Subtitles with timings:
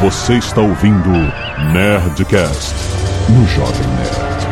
[0.00, 1.10] Você está ouvindo
[1.72, 2.74] Nerdcast
[3.30, 4.48] no Jovem Nerd.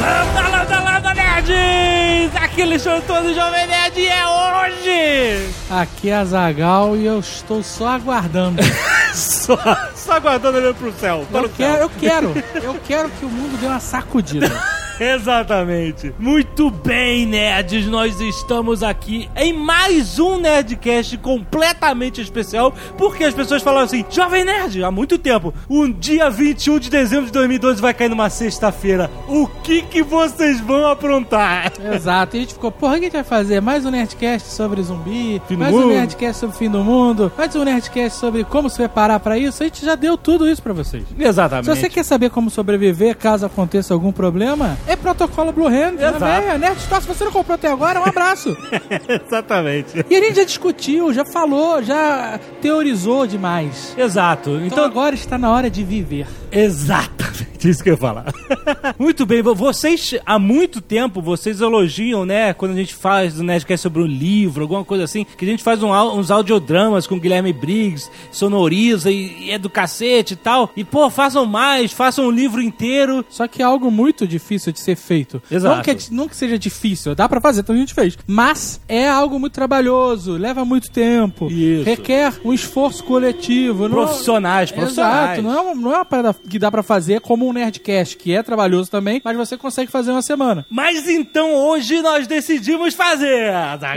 [0.00, 2.36] Landa, landa, landa, nerds!
[2.42, 5.50] Aqui eles são todos Jovem Nerd e é hoje!
[5.70, 8.62] Aqui é a Zagal e eu estou só aguardando.
[9.12, 9.56] Só,
[9.96, 11.26] só aguardando olhando pro céu.
[11.32, 11.82] Para Eu o quero, céu.
[11.82, 14.48] eu quero, eu quero que o mundo dê uma sacudida.
[15.20, 16.14] Exatamente.
[16.18, 23.62] Muito bem, nerds, nós estamos aqui em mais um Nerdcast completamente especial, porque as pessoas
[23.62, 27.94] falam assim, Jovem Nerd, há muito tempo, um dia 21 de dezembro de 2012 vai
[27.94, 29.10] cair numa sexta-feira.
[29.26, 31.72] O que que vocês vão aprontar?
[31.94, 32.36] Exato.
[32.36, 33.62] E a gente ficou, porra, o que a gente vai fazer?
[33.62, 37.56] Mais um Nerdcast sobre zumbi, Fim mais um Nerdcast sobre o fim do mundo, mais
[37.56, 39.62] um Nerdcast sobre como se preparar pra isso.
[39.62, 41.04] A gente já deu tudo isso pra vocês.
[41.18, 41.64] Exatamente.
[41.64, 45.94] Se você quer saber como sobreviver caso aconteça algum problema, é protocolo Blue Hand.
[45.98, 46.18] Exato.
[46.20, 48.56] Né, Nerd Store, se você não comprou até agora, um abraço.
[49.26, 50.04] Exatamente.
[50.08, 53.94] e a gente já discutiu, já falou, já teorizou demais.
[53.96, 54.50] Exato.
[54.50, 56.26] Então, Então, agora está na hora de viver.
[56.50, 58.26] Exatamente, isso que eu ia falar.
[58.98, 63.42] muito bem, vo- vocês, há muito tempo, vocês elogiam, né, quando a gente faz do
[63.42, 67.16] Nerdcast sobre um livro, alguma coisa assim, que a gente faz um uns audiodramas com
[67.16, 70.70] o Guilherme Briggs, sonoriza e, e é do cacete e tal.
[70.76, 73.24] E, pô, façam mais, façam um livro inteiro.
[73.28, 75.42] Só que é algo muito difícil de ser feito.
[75.50, 75.76] Exato.
[75.76, 78.16] Não que, é não que seja difícil, dá pra fazer, então a gente fez.
[78.26, 81.50] Mas é algo muito trabalhoso, leva muito tempo.
[81.50, 81.84] Isso.
[81.84, 83.88] Requer um esforço coletivo.
[83.88, 85.38] não- Profissionais, profissionais.
[85.38, 88.16] Exato, não é, uma, não é uma parada que dá pra fazer como um Nerdcast,
[88.16, 90.64] que é trabalhoso também, mas você consegue fazer uma semana.
[90.70, 93.52] Mas então hoje nós decidimos fazer.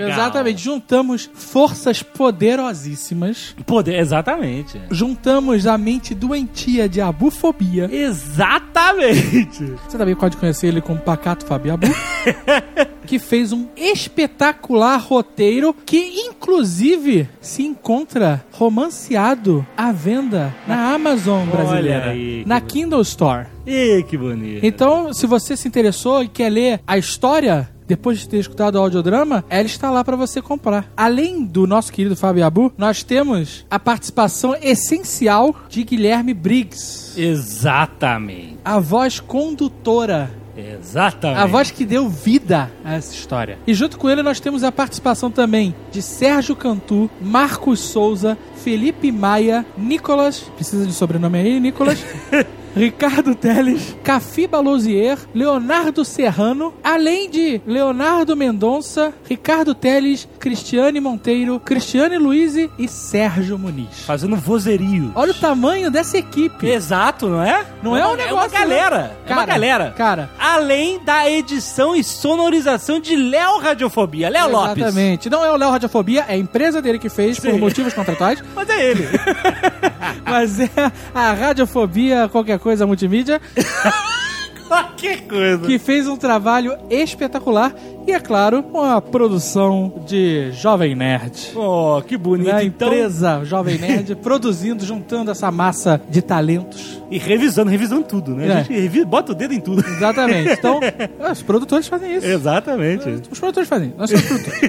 [0.10, 4.80] Exatamente, juntamos forças poderosíssimas, Poder, exatamente.
[4.92, 7.90] juntamos a mente doentia de abufobia.
[7.92, 9.64] Exatamente.
[9.88, 11.88] Você também pode conhecer ele como Pacato Fabiabu,
[13.06, 22.12] que fez um espetacular roteiro que, inclusive, se encontra romanceado à venda na Amazon brasileira,
[22.12, 22.62] aí, na.
[22.62, 23.48] Kindle Store.
[23.68, 24.66] Ih, que bonito.
[24.66, 27.70] Então, se você se interessou e quer ler a história.
[27.86, 30.90] Depois de ter escutado o audiodrama, ela está lá para você comprar.
[30.96, 38.58] Além do nosso querido Fabiabu, nós temos a participação essencial de Guilherme Briggs, Exatamente.
[38.64, 41.40] a voz condutora Exatamente.
[41.40, 43.58] A voz que deu vida a essa história.
[43.66, 49.12] E junto com ele nós temos a participação também de Sérgio Cantu, Marcos Souza, Felipe
[49.12, 52.04] Maia, Nicolas, precisa de sobrenome aí, Nicolas,
[52.76, 62.18] Ricardo Teles, Cafiba Lousier, Leonardo Serrano, além de Leonardo Mendonça, Ricardo Teles, Cristiane Monteiro, Cristiane
[62.18, 64.04] Luiz e Sérgio Muniz.
[64.06, 65.12] Fazendo vozerio.
[65.16, 66.68] Olha o tamanho dessa equipe.
[66.68, 67.64] Exato, não é?
[67.84, 68.98] Não é um uma- negócio, É uma galera.
[68.98, 69.12] né?
[69.28, 69.94] é uma Cara, galera.
[69.96, 70.30] cara.
[70.40, 74.30] Além da edição e sonorização de Léo Radiofobia.
[74.30, 74.78] Léo Lopes.
[74.84, 75.30] Exatamente.
[75.30, 77.60] Não é o Léo Radiofobia, é a empresa dele que fez por Sim.
[77.60, 79.08] motivos contratuais, Mas é ele.
[80.26, 80.70] mas é
[81.14, 83.40] a Radiofobia qualquer coisa multimídia
[84.68, 85.66] Qualquer coisa.
[85.68, 87.76] que fez um trabalho espetacular
[88.08, 91.52] e é claro, uma produção de Jovem Nerd.
[91.56, 92.50] Oh, que bonito.
[92.54, 97.02] A Então, empresa Jovem Nerd produzindo, juntando essa massa de talentos.
[97.12, 98.48] E revisando, revisando tudo, né?
[98.48, 98.52] É.
[98.52, 99.86] A gente revi- bota o dedo em tudo.
[99.88, 100.54] Exatamente.
[100.54, 100.80] Então,
[101.32, 102.26] os produtores fazem isso.
[102.26, 103.08] Exatamente.
[103.32, 104.60] Os produtores fazem, nós somos produtores.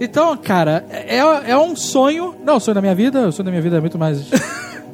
[0.00, 2.34] então, cara, é, é um sonho.
[2.44, 4.24] Não, o sonho da minha vida, o sonho da minha vida é muito mais.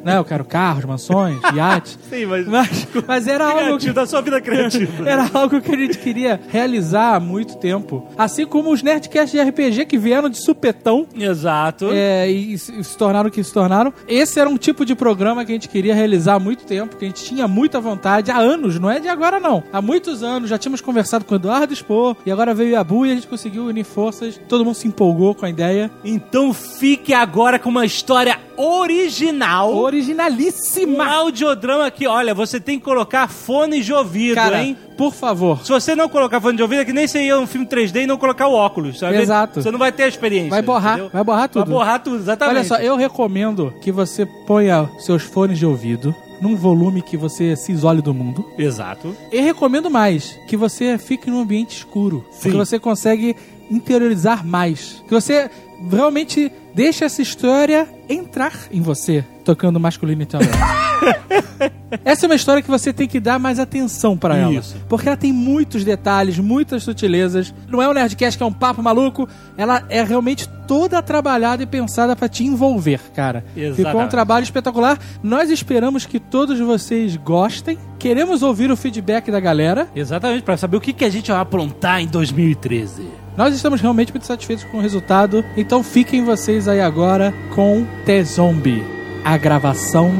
[0.06, 1.98] Né, eu quero carros, mansões, iates.
[2.08, 2.46] Sim, mas...
[2.46, 3.92] Mas, mas era algo que.
[3.92, 4.86] da sua vida criativa.
[5.08, 8.06] Era algo que a gente queria realizar há muito tempo.
[8.16, 11.88] Assim como os Nerdcasts de RPG que vieram de supetão Exato.
[11.92, 13.92] é, e se se tornaram o que se tornaram.
[14.08, 17.04] Esse era um tipo de programa que a gente queria realizar há muito tempo, que
[17.04, 19.62] a gente tinha muita vontade, há anos, não é de agora não.
[19.72, 23.06] Há muitos anos, já tínhamos conversado com o Eduardo Expor, e agora veio a Bu
[23.06, 25.90] e a gente conseguiu unir forças, todo mundo se empolgou com a ideia.
[26.04, 29.72] Então fique agora com uma história original.
[29.72, 31.06] Um Originalíssima!
[31.06, 34.76] audiodrama que, olha, você tem que colocar fone de ouvido, Cara, hein?
[34.96, 37.46] por favor, Se você não colocar fone de ouvido, é que nem você ia um
[37.46, 39.16] filme 3D e não colocar o óculos, sabe?
[39.16, 39.62] Exato.
[39.62, 40.50] Você não vai ter a experiência.
[40.50, 41.10] vai borrar, entendeu?
[41.12, 41.64] vai borrar tudo.
[41.64, 42.56] Vai borrar tudo, exatamente.
[42.56, 47.56] Olha só, eu recomendo que você ponha seus fones de ouvido num volume que você
[47.56, 48.44] se isole do mundo.
[48.58, 49.16] Exato.
[49.32, 52.26] E recomendo mais que você fique num ambiente escuro.
[52.30, 52.42] Sim.
[52.42, 53.34] Porque você consegue
[53.70, 55.02] interiorizar mais.
[55.06, 55.50] Que você
[55.90, 60.56] realmente deixe essa história entrar em você, tocando masculino e feminino.
[62.04, 64.62] Essa é uma história que você tem que dar mais atenção pra ela.
[64.88, 67.54] Porque ela tem muitos detalhes, muitas sutilezas.
[67.68, 69.28] Não é um Nerdcast que é um papo maluco.
[69.56, 73.44] Ela é realmente toda trabalhada e pensada pra te envolver, cara.
[73.54, 74.10] Ficou um Exatamente.
[74.10, 74.98] trabalho espetacular.
[75.22, 77.78] Nós esperamos que todos vocês gostem.
[77.98, 79.88] Queremos ouvir o feedback da galera.
[79.94, 83.25] Exatamente, pra saber o que, que a gente vai aprontar em 2013.
[83.36, 88.82] Nós estamos realmente muito satisfeitos com o resultado, então fiquem vocês aí agora com T-Zombie,
[89.22, 90.10] a gravação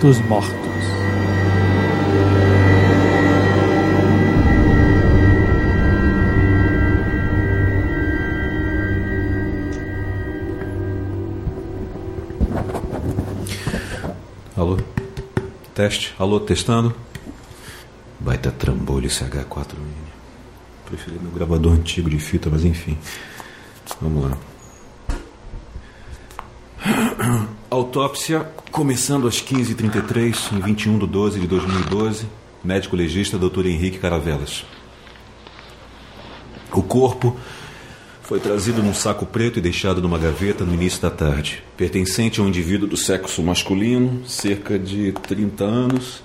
[0.00, 0.56] dos mortos.
[14.56, 14.78] Alô?
[15.74, 16.14] Teste?
[16.18, 16.96] Alô, testando?
[18.18, 20.05] Baita trambolho esse H4N.
[20.86, 22.96] Preferi meu gravador antigo de fita, mas enfim.
[24.00, 24.38] Vamos lá.
[27.68, 28.40] Autópsia
[28.70, 32.26] começando às 15h33, em 21 de 12 de 2012.
[32.62, 33.66] Médico legista Dr.
[33.66, 34.64] Henrique Caravelas.
[36.72, 37.36] O corpo
[38.22, 41.62] foi trazido num saco preto e deixado numa gaveta no início da tarde.
[41.76, 46.22] Pertencente a um indivíduo do sexo masculino, cerca de 30 anos,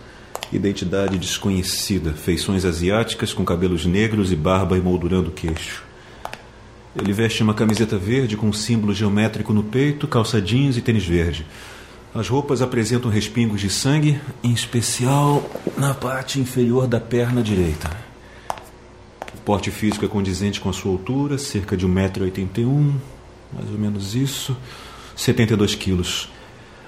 [0.51, 5.83] identidade desconhecida, feições asiáticas com cabelos negros e barba emoldurando o queixo.
[6.95, 11.05] Ele veste uma camiseta verde com um símbolo geométrico no peito, calça jeans e tênis
[11.05, 11.45] verde.
[12.13, 17.89] As roupas apresentam respingos de sangue, em especial na parte inferior da perna direita.
[19.33, 22.93] O porte físico é condizente com a sua altura, cerca de 1,81m,
[23.53, 24.55] mais ou menos isso,
[25.15, 26.29] 72 quilos.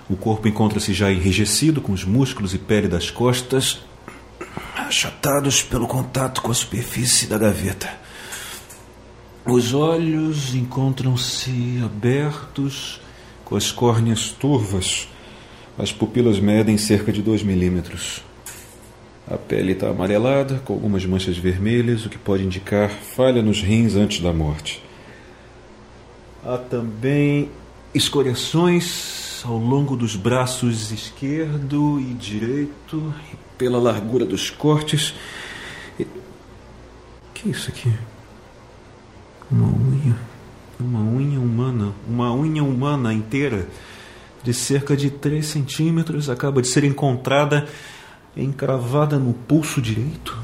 [0.10, 3.82] O corpo encontra-se já enrijecido, com os músculos e pele das costas
[4.76, 7.90] achatados pelo contato com a superfície da gaveta.
[9.46, 13.02] Os olhos encontram-se abertos,
[13.44, 15.08] com as córneas turvas.
[15.78, 18.24] As pupilas medem cerca de 2 milímetros.
[19.28, 23.96] A pele está amarelada, com algumas manchas vermelhas, o que pode indicar falha nos rins
[23.96, 24.84] antes da morte.
[26.46, 27.50] Há também
[27.94, 35.14] escoriações ao longo dos braços esquerdo e direito, e pela largura dos cortes.
[36.00, 36.06] E...
[37.34, 37.94] que é isso aqui?
[39.52, 40.18] Uma unha.
[40.80, 41.94] Uma unha humana.
[42.08, 43.68] Uma unha humana inteira,
[44.42, 47.68] de cerca de 3 centímetros, acaba de ser encontrada
[48.36, 50.38] encravada no pulso direito.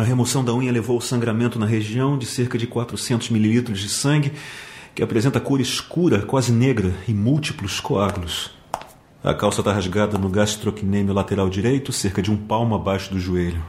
[0.00, 3.90] A remoção da unha levou ao sangramento na região de cerca de 400 mililitros de
[3.90, 4.32] sangue,
[4.94, 8.50] que apresenta cor escura, quase negra, e múltiplos coágulos.
[9.22, 13.62] A calça está rasgada no gastrocnêmio lateral direito, cerca de um palmo abaixo do joelho.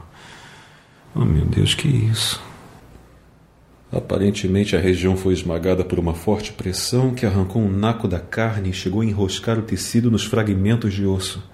[1.14, 2.42] Oh, meu Deus, que isso?
[3.92, 8.70] Aparentemente, a região foi esmagada por uma forte pressão que arrancou um naco da carne
[8.70, 11.46] e chegou a enroscar o tecido nos fragmentos de osso.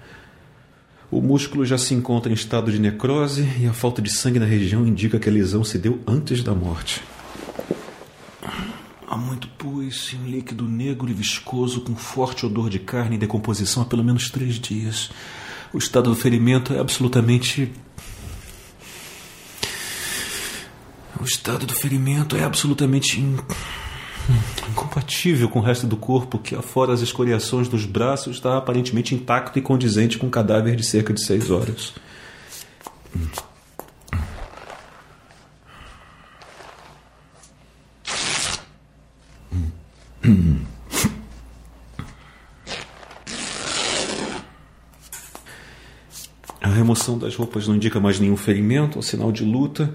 [1.11, 4.45] O músculo já se encontra em estado de necrose e a falta de sangue na
[4.45, 7.01] região indica que a lesão se deu antes da morte.
[9.07, 13.19] Há muito pus e um líquido negro e viscoso com forte odor de carne em
[13.19, 15.09] decomposição há pelo menos três dias.
[15.73, 17.71] O estado do ferimento é absolutamente.
[21.19, 23.19] O estado do ferimento é absolutamente
[24.29, 24.71] in...
[24.71, 29.57] incompatível com o resto do corpo, que, afora as escoriações dos braços, está aparentemente intacto
[29.57, 31.93] e condizente com um cadáver de cerca de seis horas.
[46.61, 49.93] A remoção das roupas não indica mais nenhum ferimento ou sinal de luta.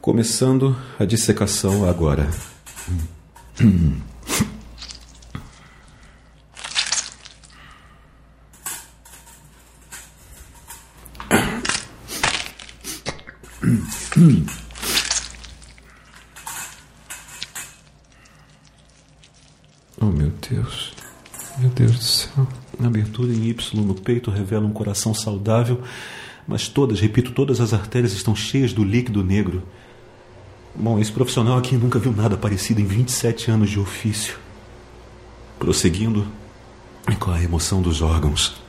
[0.00, 2.28] Começando a dissecação agora.
[3.60, 3.66] Oh,
[20.06, 20.94] meu Deus.
[21.58, 22.48] Meu Deus do céu.
[22.82, 25.82] A abertura em Y no peito revela um coração saudável,
[26.48, 29.62] mas todas, repito, todas as artérias estão cheias do líquido negro.
[30.74, 34.38] Bom, esse profissional aqui nunca viu nada parecido em 27 anos de ofício.
[35.58, 36.26] Prosseguindo
[37.18, 38.60] com a remoção dos órgãos.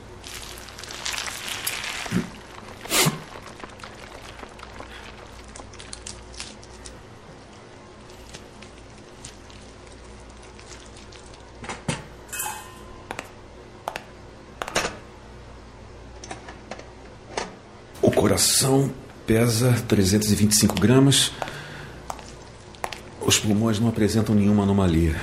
[18.02, 18.92] O coração
[19.26, 21.32] pesa 325 gramas.
[23.24, 25.14] Os pulmões não apresentam nenhuma anomalia.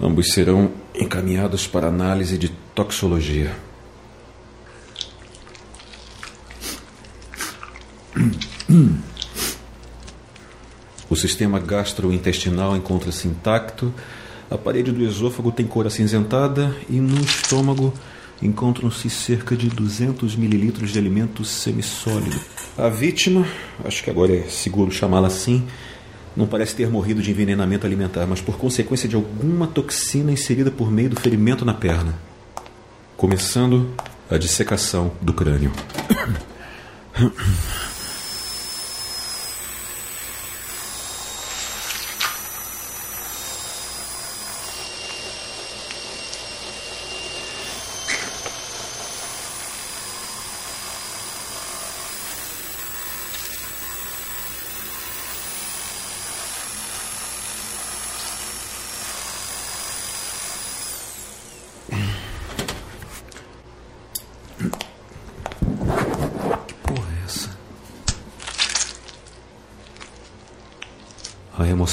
[0.00, 3.56] Ambos serão encaminhados para análise de toxologia.
[11.08, 13.92] O sistema gastrointestinal encontra-se intacto,
[14.50, 17.92] a parede do esôfago tem cor acinzentada e no estômago
[18.40, 22.38] encontram-se cerca de 200 mililitros de alimento semissólido.
[22.76, 23.46] A vítima,
[23.84, 25.66] acho que agora é seguro chamá-la assim,
[26.36, 30.90] não parece ter morrido de envenenamento alimentar, mas por consequência de alguma toxina inserida por
[30.90, 32.14] meio do ferimento na perna.
[33.16, 33.90] Começando
[34.30, 35.72] a dissecação do crânio.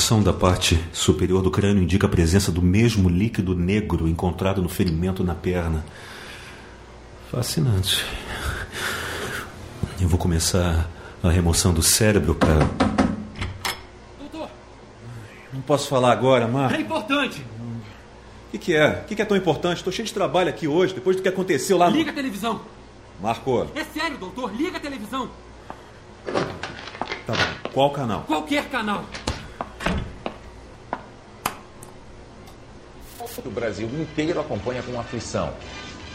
[0.04, 4.62] A remoção da parte superior do crânio indica a presença do mesmo líquido negro encontrado
[4.62, 5.86] no ferimento na perna.
[7.32, 8.04] Fascinante.
[10.02, 10.90] Eu vou começar
[11.24, 12.68] a remoção do cérebro para.
[14.20, 14.50] Doutor,
[15.54, 16.76] Não posso falar agora, Marco.
[16.76, 17.40] é importante.
[17.40, 19.04] O que, que é?
[19.04, 19.78] O que, que é tão importante?
[19.78, 21.96] Estou cheio de trabalho aqui hoje, depois do que aconteceu lá no.
[21.96, 22.60] Liga a televisão.
[23.22, 24.54] Marco, É sério, doutor.
[24.54, 25.30] Liga a televisão.
[26.26, 26.34] tá
[27.34, 27.70] bom.
[27.72, 28.24] Qual canal?
[28.24, 29.06] Qualquer canal.
[33.46, 35.52] O Brasil inteiro acompanha com aflição.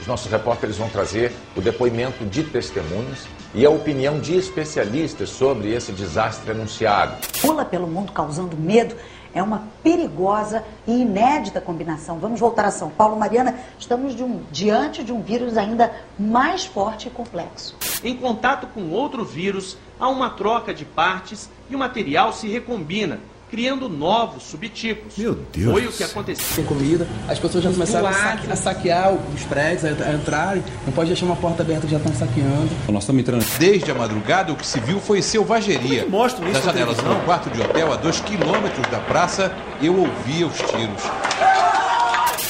[0.01, 5.73] Os nossos repórteres vão trazer o depoimento de testemunhas e a opinião de especialistas sobre
[5.75, 7.17] esse desastre anunciado.
[7.41, 8.95] pula pelo mundo causando medo
[9.35, 12.19] é uma perigosa e inédita combinação.
[12.19, 13.17] Vamos voltar a São Paulo.
[13.19, 17.75] Mariana, estamos de um- diante de um vírus ainda mais forte e complexo.
[18.03, 23.19] Em contato com outro vírus, há uma troca de partes e o material se recombina,
[23.51, 25.17] criando novos subtipos.
[25.17, 26.45] Meu Deus Foi o que aconteceu.
[26.57, 30.63] sem comida, as pessoas já começaram a, saque- a saquear os prédios, a, a entrarem.
[30.87, 32.69] Não pode deixar uma porta aberta que já estão saqueando.
[32.89, 33.45] Nós estamos entrando.
[33.59, 36.03] Desde a madrugada, o que se viu foi selvageria.
[36.03, 39.53] É mostram isso Das na janelas meu quarto de hotel, a dois quilômetros da praça,
[39.83, 41.03] eu ouvia os tiros.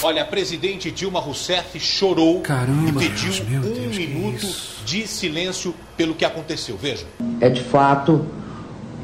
[0.01, 4.47] Olha, a presidente Dilma Rousseff chorou Caramba, e pediu meu um Deus, minuto
[4.85, 6.77] de silêncio pelo que aconteceu.
[6.81, 7.05] Veja.
[7.41, 8.25] é de fato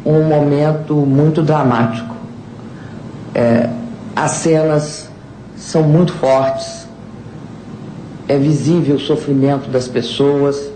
[0.04, 2.14] um momento muito dramático.
[3.34, 3.70] É,
[4.14, 5.10] as cenas
[5.56, 6.86] são muito fortes,
[8.28, 10.72] é visível o sofrimento das pessoas,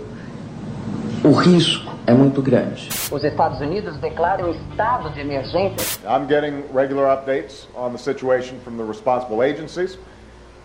[1.23, 2.89] o risco é muito grande.
[3.11, 5.99] Os Estados Unidos declaram estado de emergência.
[6.05, 9.97] I'm getting regular updates on the situation from the responsible agencies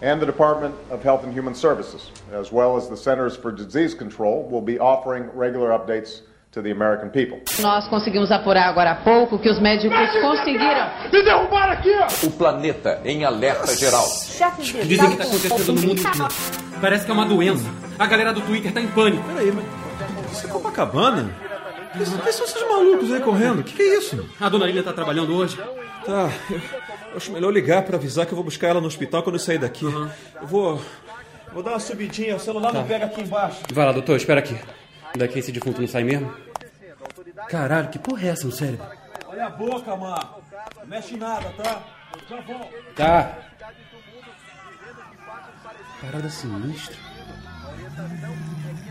[0.03, 3.95] and the Department of Health and Human Services, as well as the Centers for Disease
[3.95, 6.23] Control, will be offering regular updates
[6.55, 7.43] to the American people.
[7.61, 10.89] Nós conseguimos apurar agora há pouco que os médicos conseguiram.
[12.23, 14.07] O planeta em alerta geral.
[14.85, 16.29] Dizem que está acontecendo no mundo inteiro.
[16.81, 17.69] Parece que é uma doença.
[17.99, 19.23] A galera do Twitter tá em pânico.
[19.29, 19.65] Peraí, mas.
[20.33, 21.31] Isso é Copacabana?
[21.93, 23.61] Quem são esses malucos aí correndo?
[23.61, 24.29] O que, que é isso?
[24.41, 25.57] A dona Lília tá trabalhando hoje.
[26.05, 26.61] Tá, eu
[27.15, 29.41] eu acho melhor ligar pra avisar que eu vou buscar ela no hospital quando eu
[29.41, 29.85] sair daqui.
[29.85, 30.11] Eu
[30.43, 30.81] vou.
[31.53, 33.61] Vou dar uma subidinha, o celular não pega aqui embaixo.
[33.73, 34.59] Vai lá, doutor, espera aqui.
[35.17, 36.35] Daqui esse defunto não sai mesmo?
[37.49, 38.87] Caralho, que porra é essa no cérebro?
[39.27, 40.43] Olha a boca, Marco.
[40.79, 41.83] Não mexe nada, tá?
[42.29, 42.95] Já volto.
[42.95, 43.33] Tá.
[46.01, 46.97] Parada sinistra.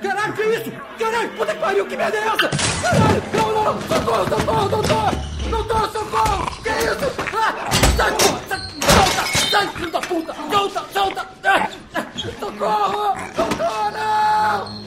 [0.02, 0.72] Caralho, que isso?
[1.00, 2.50] Caralho, puta que pariu, que merda é essa?
[2.82, 5.12] Caralho, não, não, socorro, socorro, doutor!
[5.50, 6.46] Doutor, socorro!
[6.64, 7.22] Que isso?
[7.36, 8.12] Ah, sai,
[8.48, 10.34] sai, solta, sai, filho da puta!
[10.34, 11.28] Solta, solta!
[11.46, 12.06] Ah, ah,
[12.40, 13.16] Socorro!
[13.36, 14.84] Doutor, não!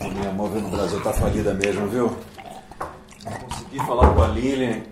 [0.00, 2.16] A minha móvel no Brasil tá falida mesmo, viu?
[3.24, 4.82] Não consegui falar com a Lilian.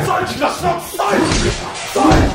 [0.00, 1.76] Sai, desgraçado!
[1.92, 2.29] Sai!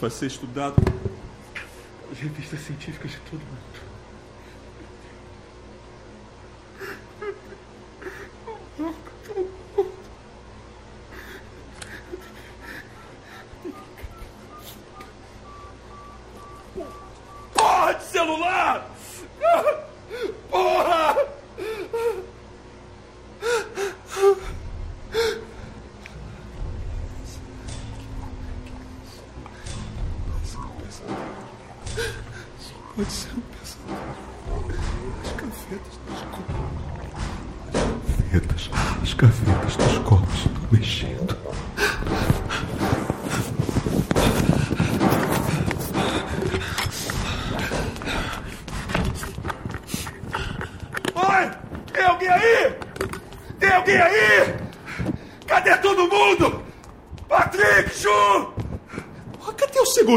[0.00, 0.76] Vai ser estudado
[2.08, 3.95] nas revistas científicas de todo mundo.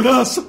[0.09, 0.39] us.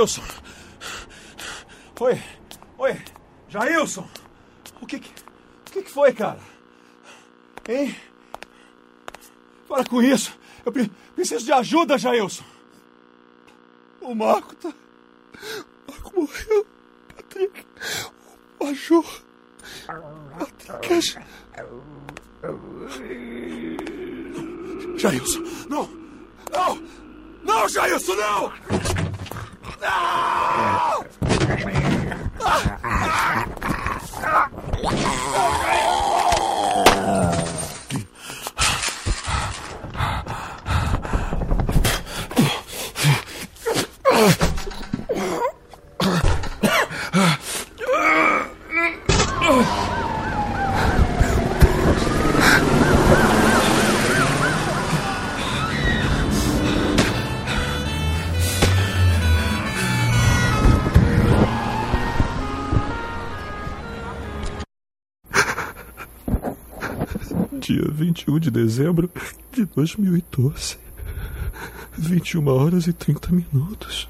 [0.00, 0.22] Jailson!
[2.00, 2.22] Oi!
[2.78, 3.02] Oi!
[3.50, 4.08] Jailson!
[4.80, 6.40] O que que, o que que foi, cara?
[7.68, 7.94] Hein?
[9.68, 10.32] Para com isso!
[10.64, 12.44] Eu pre- preciso de ajuda, Jailson!
[14.00, 14.70] O Marco tá...
[14.70, 16.66] O Marco morreu!
[17.16, 17.66] Patrick!
[18.58, 19.04] O Maju!
[20.38, 21.18] Patrick!
[24.96, 25.40] Jailson!
[25.68, 25.90] Não!
[26.50, 26.82] Não!
[27.44, 29.09] Não, Jailson, não!
[29.78, 30.20] Não!
[67.70, 69.08] Dia 21 de dezembro
[69.52, 70.76] de 2012.
[71.96, 74.08] 21 horas e 30 minutos.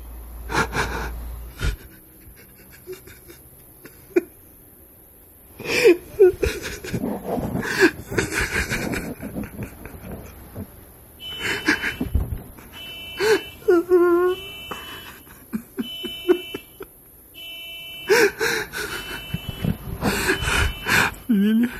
[21.27, 21.71] Filha,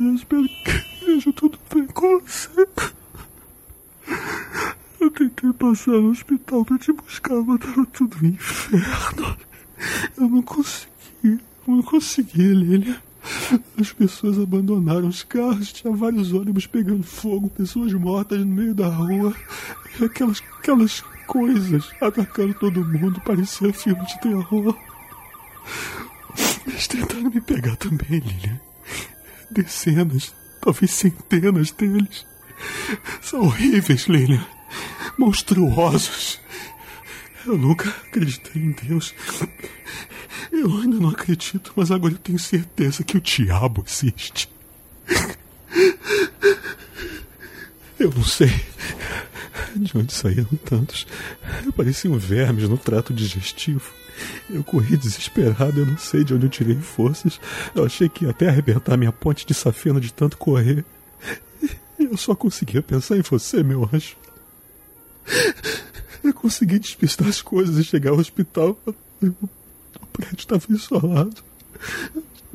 [0.00, 2.68] eu espero que esteja tudo bem com você.
[5.00, 5.52] Eu tentei
[5.84, 9.36] passar no hospital pra te buscar, mas tava tudo um inferno.
[10.16, 10.88] Eu não consegui,
[11.22, 13.02] eu não consegui, Lilia.
[13.78, 18.88] As pessoas abandonaram os carros, tinha vários ônibus pegando fogo, pessoas mortas no meio da
[18.88, 19.34] rua.
[19.98, 24.76] E aquelas, aquelas coisas atacando todo mundo, parecia filme de terror.
[26.66, 28.60] Eles tentaram me pegar também, Lilian.
[29.50, 32.26] Dezenas, talvez centenas deles.
[33.22, 34.53] São horríveis, Lilian.
[35.18, 36.40] Monstruosos.
[37.46, 39.14] Eu nunca acreditei em Deus.
[40.50, 44.48] Eu ainda não acredito, mas agora eu tenho certeza que o diabo existe.
[47.98, 48.50] Eu não sei
[49.76, 51.06] de onde saíram tantos.
[51.76, 53.92] Pareciam vermes no trato digestivo.
[54.48, 57.40] Eu corri desesperado, eu não sei de onde eu tirei forças.
[57.74, 60.84] Eu achei que ia até arrebentar minha ponte de safena de tanto correr.
[61.98, 64.16] Eu só conseguia pensar em você, meu anjo.
[66.22, 68.78] Eu consegui despistar as coisas e chegar ao hospital.
[69.22, 71.36] O prédio estava isolado.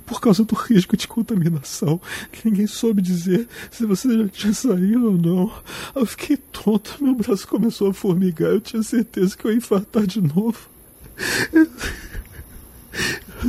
[0.05, 2.01] Por causa do risco de contaminação.
[2.43, 5.53] Ninguém soube dizer se você já tinha saído ou não.
[5.93, 8.49] Eu fiquei tonto, meu braço começou a formigar.
[8.49, 10.67] Eu tinha certeza que eu ia infartar de novo.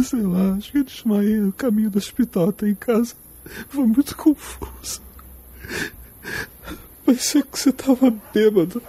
[0.04, 3.14] Sei lá, acho que eu desmaiei no caminho do hospital até em casa.
[3.68, 5.00] Foi muito confuso.
[7.10, 8.80] Parecia que você tava bêbado.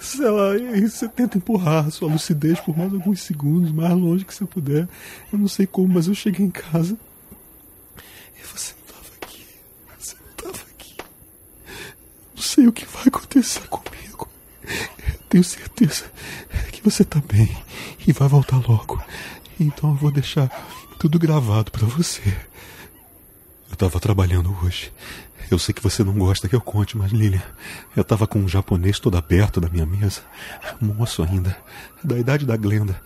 [0.00, 4.34] Sei lá, e você tenta empurrar sua lucidez por mais alguns segundos, mais longe que
[4.34, 4.88] você puder.
[5.30, 6.96] Eu não sei como, mas eu cheguei em casa.
[8.34, 9.44] E você não tava aqui.
[9.98, 10.96] Você não tava aqui.
[12.34, 14.26] Não sei o que vai acontecer comigo.
[14.64, 16.10] Eu tenho certeza
[16.72, 17.54] que você tá bem
[18.06, 19.04] e vai voltar logo.
[19.60, 20.48] Então eu vou deixar
[20.98, 22.22] tudo gravado para você.
[23.76, 24.90] Eu tava trabalhando hoje.
[25.50, 27.42] Eu sei que você não gosta que eu conte, mas Lilian,
[27.94, 30.22] eu tava com um japonês todo aberto da minha mesa.
[30.80, 31.54] Moço ainda,
[32.02, 32.98] da idade da Glenda.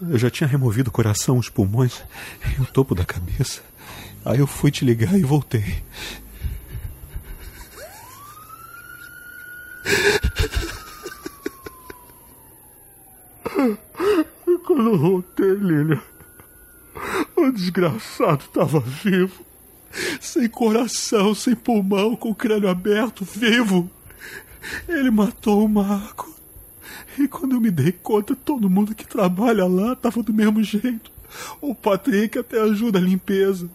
[0.00, 2.04] Eu já tinha removido o coração, os pulmões
[2.56, 3.62] e o topo da cabeça.
[4.24, 5.82] Aí eu fui te ligar e voltei.
[14.64, 16.00] Quando eu voltei, Lilian,
[17.34, 19.45] o desgraçado estava vivo.
[20.20, 23.90] Sem coração, sem pulmão, com o crânio aberto, vivo.
[24.88, 26.34] Ele matou o Marco.
[27.18, 31.10] E quando eu me dei conta, todo mundo que trabalha lá estava do mesmo jeito.
[31.60, 33.68] O Patrick até ajuda a limpeza.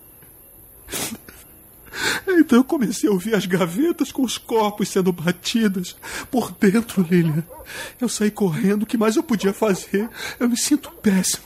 [2.28, 5.96] Então eu comecei a ouvir as gavetas com os corpos sendo batidas
[6.30, 7.44] por dentro, Lilian.
[8.00, 10.10] Eu saí correndo, o que mais eu podia fazer?
[10.40, 11.44] Eu me sinto péssimo.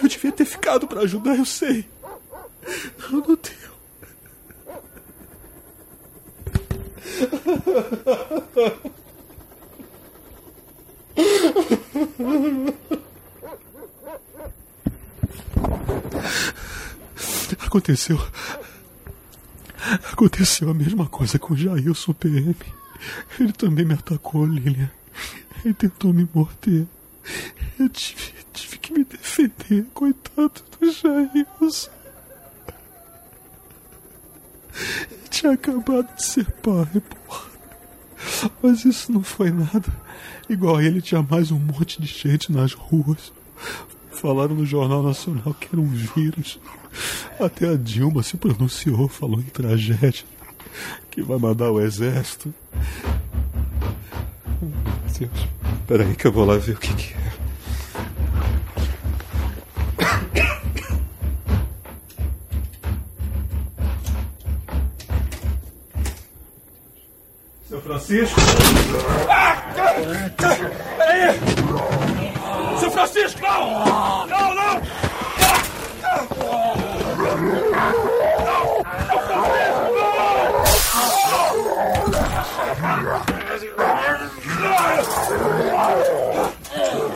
[0.00, 1.86] Eu devia ter ficado para ajudar, eu sei.
[3.10, 3.75] Eu não tenho.
[17.66, 18.18] Aconteceu.
[20.12, 22.56] Aconteceu a mesma coisa com Jailson PM.
[23.38, 24.90] Ele também me atacou, Lilian.
[25.64, 26.86] Ele tentou me morder.
[27.78, 31.90] Eu tive, tive que me defender, coitado do Jailson.
[35.36, 36.86] Tinha acabado de ser pai,
[37.26, 37.46] porra.
[38.62, 39.92] Mas isso não foi nada.
[40.48, 43.32] Igual ele tinha mais um monte de gente nas ruas.
[44.10, 46.58] Falaram no Jornal Nacional que era um vírus.
[47.38, 50.24] Até a Dilma se pronunciou, falou em tragédia.
[51.10, 52.52] Que vai mandar o exército.
[55.18, 55.48] Deus.
[55.86, 57.25] Peraí que eu vou lá ver o que, que é.
[68.06, 68.40] Francisco?
[69.28, 69.64] Ah!
[70.96, 71.40] Peraí!
[72.78, 74.26] Seu Francisco, não!
[74.26, 74.80] Não, não!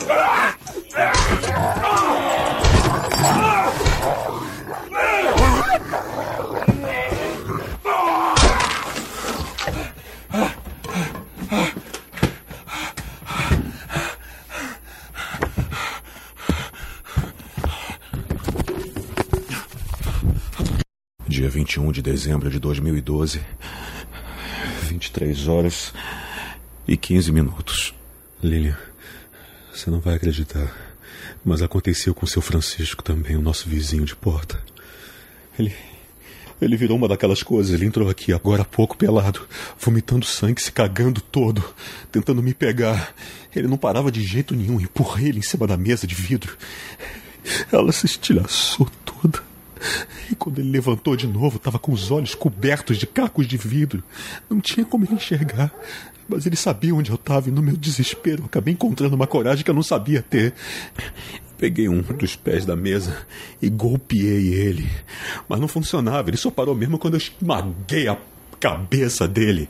[0.05, 0.40] Dia
[21.71, 23.39] 21 de dezembro de 2012,
[24.89, 25.93] 23 horas
[26.85, 27.93] e 15 minutos.
[28.43, 28.77] Lilian,
[29.73, 30.69] você não vai acreditar,
[31.45, 34.61] mas aconteceu com seu Francisco também, o nosso vizinho de porta.
[35.57, 35.73] Ele.
[36.61, 37.73] Ele virou uma daquelas coisas.
[37.73, 39.47] Ele entrou aqui agora há pouco pelado,
[39.79, 41.63] vomitando sangue, se cagando todo,
[42.11, 43.15] tentando me pegar.
[43.55, 44.79] Ele não parava de jeito nenhum.
[44.79, 46.55] Empurrei ele em cima da mesa de vidro.
[47.71, 49.50] Ela se estilhaçou toda.
[50.29, 54.03] E quando ele levantou de novo, estava com os olhos cobertos de cacos de vidro.
[54.49, 55.71] Não tinha como ele enxergar.
[56.27, 59.69] Mas ele sabia onde eu estava e no meu desespero acabei encontrando uma coragem que
[59.69, 60.53] eu não sabia ter.
[61.57, 63.25] Peguei um dos pés da mesa
[63.61, 64.89] e golpeei ele.
[65.47, 68.17] Mas não funcionava, ele só parou mesmo quando eu esmaguei a
[68.59, 69.69] cabeça dele.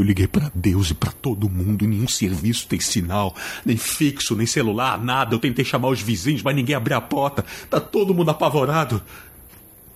[0.00, 3.36] Eu liguei para Deus e para todo mundo, nenhum serviço tem sinal,
[3.66, 5.34] nem fixo, nem celular, nada.
[5.34, 7.44] Eu tentei chamar os vizinhos, mas ninguém abriu a porta.
[7.68, 9.02] Tá todo mundo apavorado.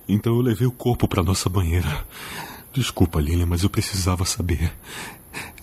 [0.07, 2.05] Então eu levei o corpo para nossa banheira.
[2.71, 4.71] Desculpa, Lilian, mas eu precisava saber.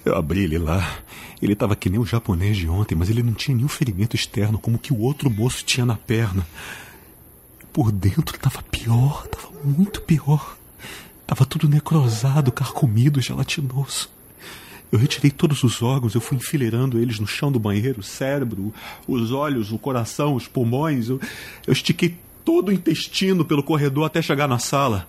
[0.04, 1.04] Eu abri ele lá.
[1.40, 4.58] Ele estava que nem o japonês de ontem, mas ele não tinha nenhum ferimento externo
[4.58, 6.44] como que o outro moço tinha na perna.
[7.72, 10.56] Por dentro estava pior, estava muito pior.
[11.20, 14.10] Estava tudo necrosado, carcomido, gelatinoso.
[14.92, 18.74] Eu retirei todos os órgãos, eu fui enfileirando eles no chão do banheiro, o cérebro,
[19.08, 21.08] os olhos, o coração, os pulmões.
[21.08, 21.18] Eu,
[21.66, 25.08] eu estiquei todo o intestino pelo corredor até chegar na sala.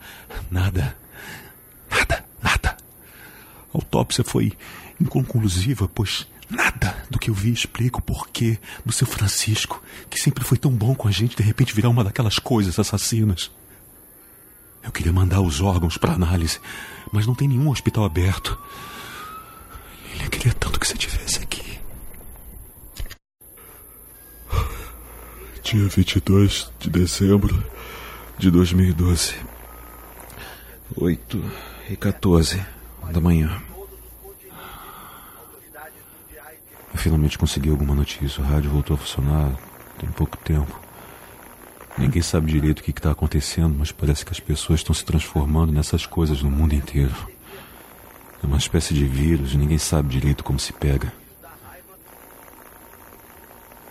[0.50, 0.96] Nada.
[1.92, 2.78] Nada, nada.
[3.74, 4.54] A autópsia foi
[5.02, 10.46] inconclusiva, pois nada do que eu vi explica o porquê do seu Francisco, que sempre
[10.46, 13.52] foi tão bom com a gente, de repente virar uma daquelas coisas assassinas.
[14.82, 16.60] Eu queria mandar os órgãos para análise,
[17.12, 18.58] mas não tem nenhum hospital aberto.
[20.30, 21.80] Queria tanto que você estivesse aqui.
[25.64, 27.64] Dia 22 de dezembro
[28.38, 29.36] de 2012.
[30.96, 31.52] 8
[31.90, 32.64] e 14
[33.12, 33.62] da manhã.
[36.94, 38.42] Eu finalmente consegui alguma notícia.
[38.42, 39.52] O rádio voltou a funcionar
[39.98, 40.80] tem pouco tempo.
[41.98, 45.72] Ninguém sabe direito o que está acontecendo, mas parece que as pessoas estão se transformando
[45.72, 47.33] nessas coisas no mundo inteiro.
[48.44, 51.14] É uma espécie de vírus ninguém sabe direito como se pega.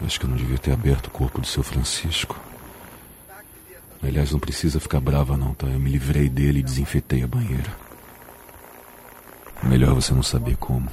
[0.04, 2.38] Acho que eu não devia ter aberto o corpo do seu Francisco.
[4.02, 5.68] Aliás, não precisa ficar brava não, tá?
[5.68, 7.72] Eu me livrei dele e desinfetei a banheira.
[9.62, 10.90] Melhor você não saber como.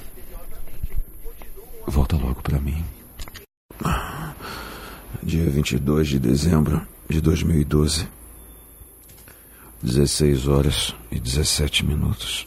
[1.87, 2.85] Volta logo pra mim.
[5.23, 8.07] Dia 22 de dezembro de 2012.
[9.81, 12.45] 16 horas e 17 minutos.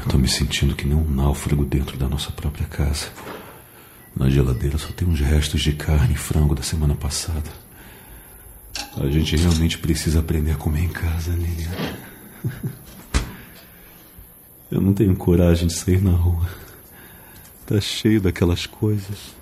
[0.00, 3.06] Eu tô me sentindo que nem um náufrago dentro da nossa própria casa.
[4.16, 7.50] Na geladeira só tem uns restos de carne e frango da semana passada.
[8.96, 11.70] A gente realmente precisa aprender a comer em casa, Lilian.
[14.70, 16.48] Eu não tenho coragem de sair na rua.
[17.66, 19.34] Tá cheio daquelas coisas.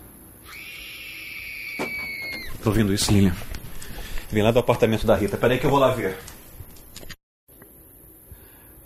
[2.63, 3.35] Tô ouvindo isso, Lilian?
[4.31, 5.37] Vem lá do apartamento da Rita.
[5.37, 6.17] Peraí que eu vou lá ver.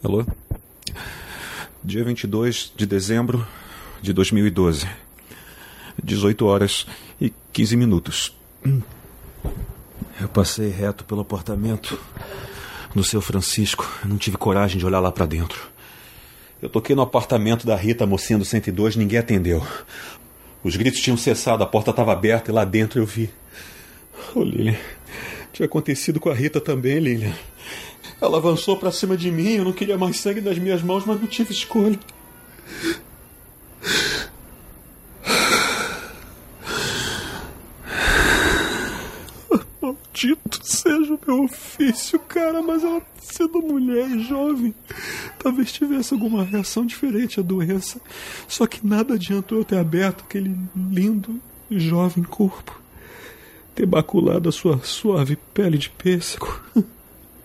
[0.03, 0.25] Alô?
[1.87, 3.47] Dia 22 de dezembro
[4.03, 4.89] de 2012.
[6.03, 6.85] 18 horas
[7.21, 8.37] e 15 minutos.
[10.21, 11.97] Eu passei reto pelo apartamento
[12.93, 13.89] do seu Francisco.
[14.03, 15.69] Eu não tive coragem de olhar lá para dentro.
[16.61, 19.65] Eu toquei no apartamento da Rita, mocinha do 102, ninguém atendeu.
[20.65, 23.31] Os gritos tinham cessado, a porta estava aberta e lá dentro eu vi.
[24.35, 24.77] Ô, oh, Lilian,
[25.57, 27.35] tinha acontecido com a Rita também, Lilian.
[28.21, 31.19] Ela avançou para cima de mim, eu não queria mais sangue nas minhas mãos, mas
[31.19, 31.99] não tive escolha.
[39.81, 44.75] Maldito seja o meu ofício, cara, mas ela sendo mulher e jovem,
[45.39, 47.99] talvez tivesse alguma reação diferente à doença.
[48.47, 51.41] Só que nada adiantou eu ter aberto aquele lindo
[51.71, 52.79] e jovem corpo,
[53.77, 56.61] ter maculado a sua suave pele de pêssego.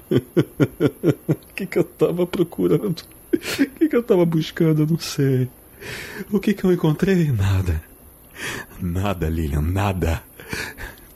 [0.10, 3.04] O que, que eu tava procurando?
[3.34, 3.38] O
[3.78, 4.82] que, que eu tava buscando?
[4.82, 5.50] Eu não sei.
[6.32, 7.32] O que, que eu encontrei?
[7.32, 7.84] Nada.
[8.82, 10.24] Nada, Lilian, nada.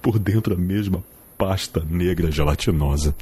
[0.02, 1.04] Por dentro a mesma
[1.38, 3.16] pasta negra gelatinosa.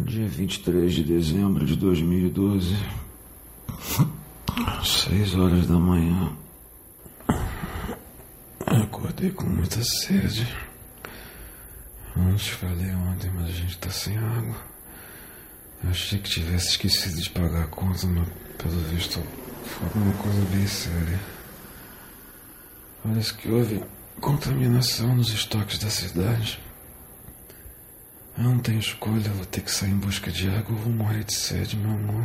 [0.00, 2.76] Dia 23 de dezembro de 2012,
[4.84, 6.32] 6 horas da manhã.
[8.70, 10.46] Acordei com muita sede.
[12.14, 14.56] Não te falei ontem, mas a gente tá sem água.
[15.82, 18.28] Eu achei que tivesse esquecido de pagar a conta, mas
[18.58, 19.22] pelo visto
[19.64, 21.18] foi alguma coisa bem séria.
[23.02, 23.82] Parece que houve
[24.20, 26.60] contaminação nos estoques da cidade.
[28.36, 31.24] Eu não tenho escolha, vou ter que sair em busca de água ou vou morrer
[31.24, 32.24] de sede, meu amor.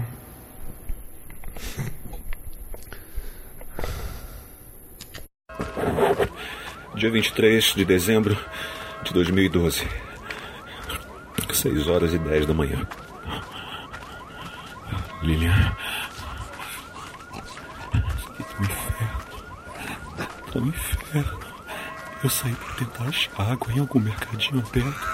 [6.96, 8.38] Dia 23 de dezembro
[9.04, 9.88] de 2012.
[11.52, 12.86] 6 horas e 10 da manhã.
[15.22, 15.76] Lilian.
[18.36, 19.24] Que inferno.
[20.52, 21.40] Tá um inferno.
[22.24, 25.14] Eu saí pra tentar achar água em algum mercadinho perto.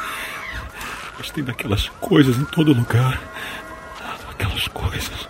[1.18, 3.22] Mas tem daquelas coisas em todo lugar.
[4.30, 5.28] Aquelas coisas.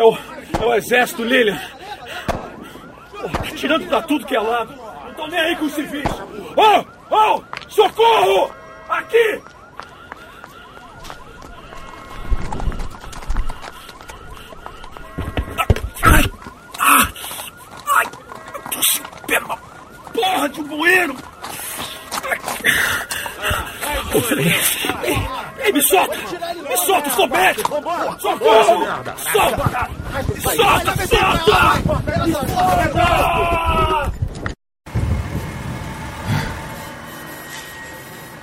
[0.00, 0.16] É o,
[0.58, 1.60] é o exército, Lilian.
[3.20, 4.74] Tá tirando pra tudo que é lado.
[4.74, 6.08] Não tô nem aí com os civis.
[6.56, 6.82] Oh!
[7.14, 7.42] Oh!
[7.68, 8.50] Socorro!
[8.88, 9.42] Aqui!
[16.02, 16.24] Ai!
[16.78, 17.08] Ah!
[17.96, 18.06] Ai!
[18.54, 19.58] Eu tô sem numa
[20.14, 21.16] porra de um bueiro!
[25.62, 26.16] Ei, me solta!
[26.16, 27.70] Me solta, sou médico!
[28.18, 28.86] Socorro!
[29.18, 29.89] Solta!
[30.56, 30.92] Solta!
[31.06, 31.80] Solta!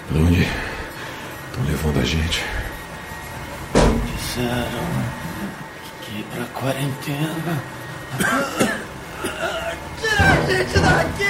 [0.07, 2.45] Pra onde estão levando a gente?
[4.15, 4.87] Disseram
[6.01, 7.63] que ir pra quarentena.
[9.99, 11.26] Tira a gente daqui!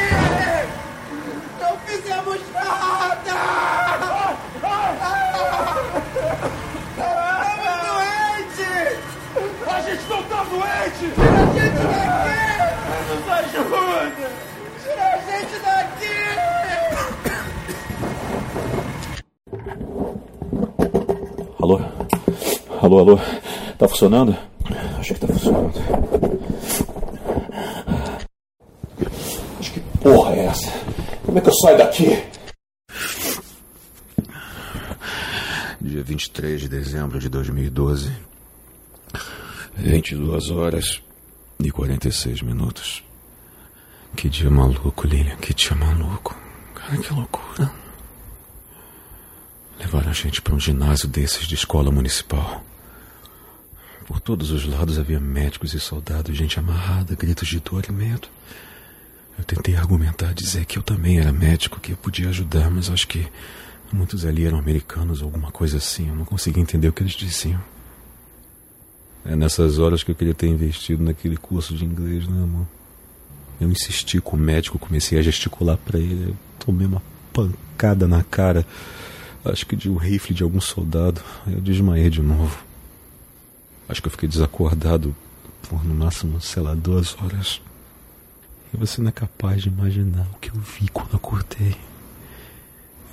[23.00, 23.20] Alô?
[23.78, 24.36] Tá funcionando?
[25.00, 25.74] Acho que tá funcionando.
[29.58, 30.72] Mas que porra é essa?
[31.24, 32.24] Como é que eu saio daqui?
[35.80, 38.12] Dia 23 de dezembro de 2012.
[39.76, 41.02] 22 horas
[41.60, 43.04] e 46 minutos.
[44.16, 45.36] Que dia maluco, Lilian.
[45.36, 46.36] Que dia maluco.
[46.74, 47.72] Cara, que loucura.
[49.80, 52.64] Levaram a gente para um ginásio desses de escola municipal.
[54.08, 58.30] Por todos os lados havia médicos e soldados, gente amarrada, gritos de dor e medo.
[59.38, 63.06] Eu tentei argumentar, dizer que eu também era médico, que eu podia ajudar, mas acho
[63.06, 63.28] que
[63.92, 66.08] muitos ali eram americanos ou alguma coisa assim.
[66.08, 67.62] Eu não conseguia entender o que eles diziam.
[69.26, 72.66] É nessas horas que eu queria ter investido naquele curso de inglês, né, amor?
[73.60, 76.30] Eu insisti com o médico, comecei a gesticular para ele.
[76.30, 78.66] Eu tomei uma pancada na cara,
[79.44, 81.22] acho que de um rifle de algum soldado.
[81.46, 82.67] Eu desmaiei de novo.
[83.90, 85.16] Acho que eu fiquei desacordado
[85.70, 87.62] por no máximo, sei lá, duas horas.
[88.74, 91.76] E você não é capaz de imaginar o que eu vi quando acordei.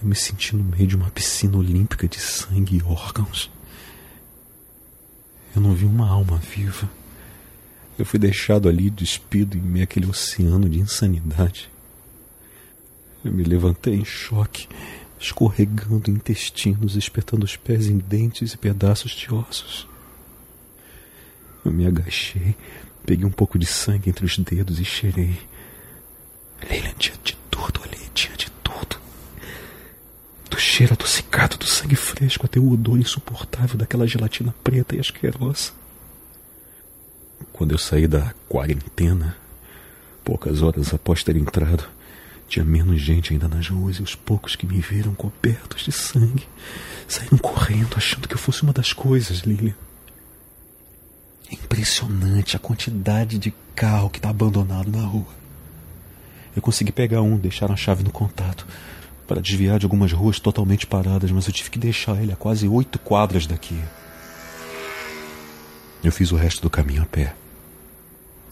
[0.03, 3.51] Eu me senti no meio de uma piscina olímpica de sangue e órgãos.
[5.55, 6.91] Eu não vi uma alma viva.
[7.97, 11.71] Eu fui deixado ali despido em meio àquele oceano de insanidade.
[13.25, 14.69] Eu me levantei em choque,
[15.19, 19.87] escorregando intestinos, espetando os pés em dentes e pedaços de ossos.
[21.65, 22.55] Eu me agachei,
[23.07, 25.39] peguei um pouco de sangue entre os dedos e cheirei.
[26.69, 28.97] Leila, tinha de tudo ali, tinha de tudo.
[30.51, 35.73] Do cheiro adocicado do sangue fresco até o odor insuportável daquela gelatina preta e asquerosa.
[37.53, 39.37] Quando eu saí da quarentena,
[40.25, 41.85] poucas horas após ter entrado,
[42.49, 46.47] tinha menos gente ainda nas ruas e os poucos que me viram cobertos de sangue
[47.09, 49.75] saíram correndo achando que eu fosse uma das coisas, Lilian.
[51.55, 55.27] É impressionante a quantidade de carro que está abandonado na rua.
[56.55, 58.67] Eu consegui pegar um, deixar a chave no contato
[59.27, 62.67] para desviar de algumas ruas totalmente paradas, mas eu tive que deixar ele a quase
[62.67, 63.81] oito quadras daqui.
[66.03, 67.35] Eu fiz o resto do caminho a pé.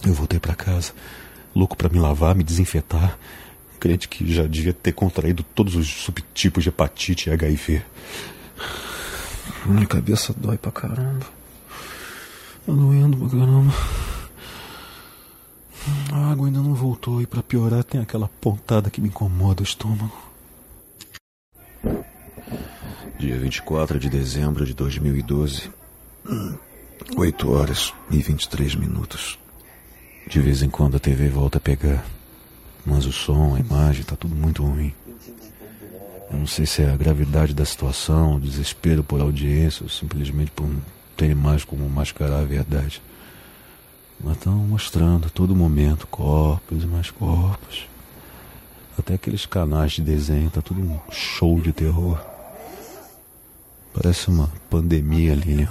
[0.07, 0.93] Eu voltei para casa,
[1.55, 3.19] louco para me lavar, me desinfetar,
[3.81, 7.83] crente que já devia ter contraído todos os subtipos de hepatite e HIV.
[9.67, 11.42] Minha cabeça dói pra caramba.
[12.65, 13.73] Tá doendo pra caramba.
[16.13, 19.65] A água ainda não voltou e para piorar tem aquela pontada que me incomoda o
[19.65, 20.17] estômago.
[23.19, 25.71] Dia 24 de dezembro de 2012.
[27.17, 29.39] 8 horas e 23 minutos.
[30.29, 32.05] De vez em quando a TV volta a pegar.
[32.87, 34.95] Mas o som, a imagem, tá tudo muito ruim.
[36.31, 40.51] Eu não sei se é a gravidade da situação, o desespero por audiência, ou simplesmente
[40.53, 40.81] por não
[41.17, 43.03] ter mais como mascarar a verdade.
[44.23, 47.87] Mas estão mostrando a todo momento corpos e mais corpos.
[48.99, 52.21] Até aqueles canais de desenho, tá tudo um show de terror.
[53.95, 55.69] Parece uma pandemia, Lilian.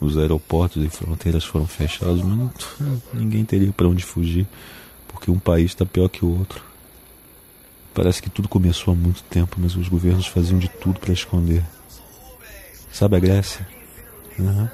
[0.00, 4.46] Os aeroportos e fronteiras foram fechados, mas não, ninguém teria para onde fugir,
[5.08, 6.62] porque um país está pior que o outro.
[7.94, 11.64] Parece que tudo começou há muito tempo, mas os governos faziam de tudo para esconder.
[12.94, 13.66] Sabe a Grécia?
[14.38, 14.68] Uhum.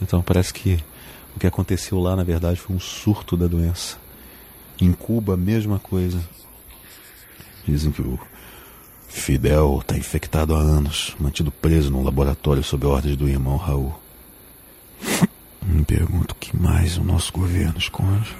[0.00, 0.78] Então parece que
[1.34, 3.96] o que aconteceu lá, na verdade, foi um surto da doença.
[4.80, 6.22] Em Cuba, a mesma coisa.
[7.66, 8.16] Dizem que o
[9.08, 13.92] Fidel está infectado há anos, mantido preso num laboratório sob ordens do irmão Raul.
[15.60, 18.36] Me pergunto o que mais o nosso governo esconde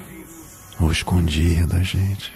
[0.78, 2.32] ou escondia da gente.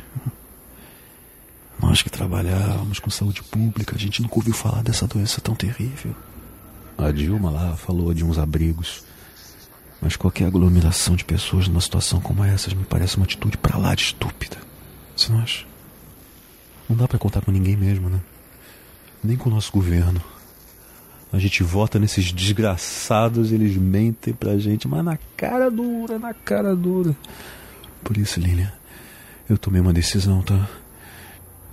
[1.80, 6.12] Nós que trabalhávamos com saúde pública, a gente nunca ouviu falar dessa doença tão terrível.
[6.98, 9.04] A Dilma lá falou de uns abrigos.
[10.00, 13.94] Mas qualquer aglomeração de pessoas numa situação como essa me parece uma atitude para lá
[13.94, 14.56] de estúpida.
[15.16, 15.64] Você não acha?
[16.88, 18.20] Não dá para contar com ninguém mesmo, né?
[19.22, 20.20] Nem com o nosso governo.
[21.32, 26.76] A gente vota nesses desgraçados, eles mentem pra gente, mas na cara dura, na cara
[26.76, 27.16] dura.
[28.04, 28.70] Por isso, Lilian,
[29.48, 30.68] eu tomei uma decisão, tá?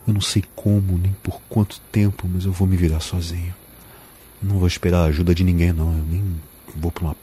[0.07, 3.53] Eu não sei como, nem por quanto tempo, mas eu vou me virar sozinho.
[4.41, 5.91] Não vou esperar a ajuda de ninguém, não.
[5.97, 6.41] Eu nem
[6.75, 7.15] vou pra uma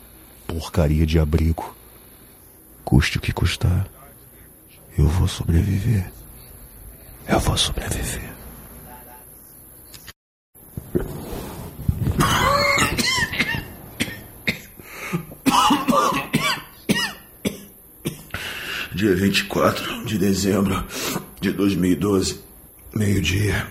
[0.47, 1.75] porcaria de abrigo.
[2.85, 3.89] Custe o que custar,
[4.97, 6.13] eu vou sobreviver.
[7.27, 8.37] Eu vou sobreviver.
[18.95, 20.85] Dia 24 de dezembro
[21.41, 22.41] de 2012,
[22.95, 23.67] meio-dia.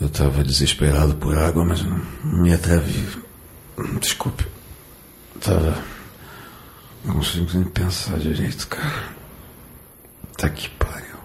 [0.00, 3.06] Eu tava desesperado por água, mas não me atrevi.
[4.00, 4.46] Desculpe.
[5.40, 5.76] Tava.
[7.04, 9.04] Não consigo nem pensar direito, cara.
[10.38, 11.16] Tá que pariu.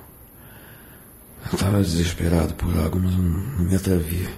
[1.52, 4.30] Eu tava desesperado por água, mas não, não me atrevi.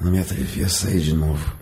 [0.00, 1.52] Não me atrevi a sair de novo.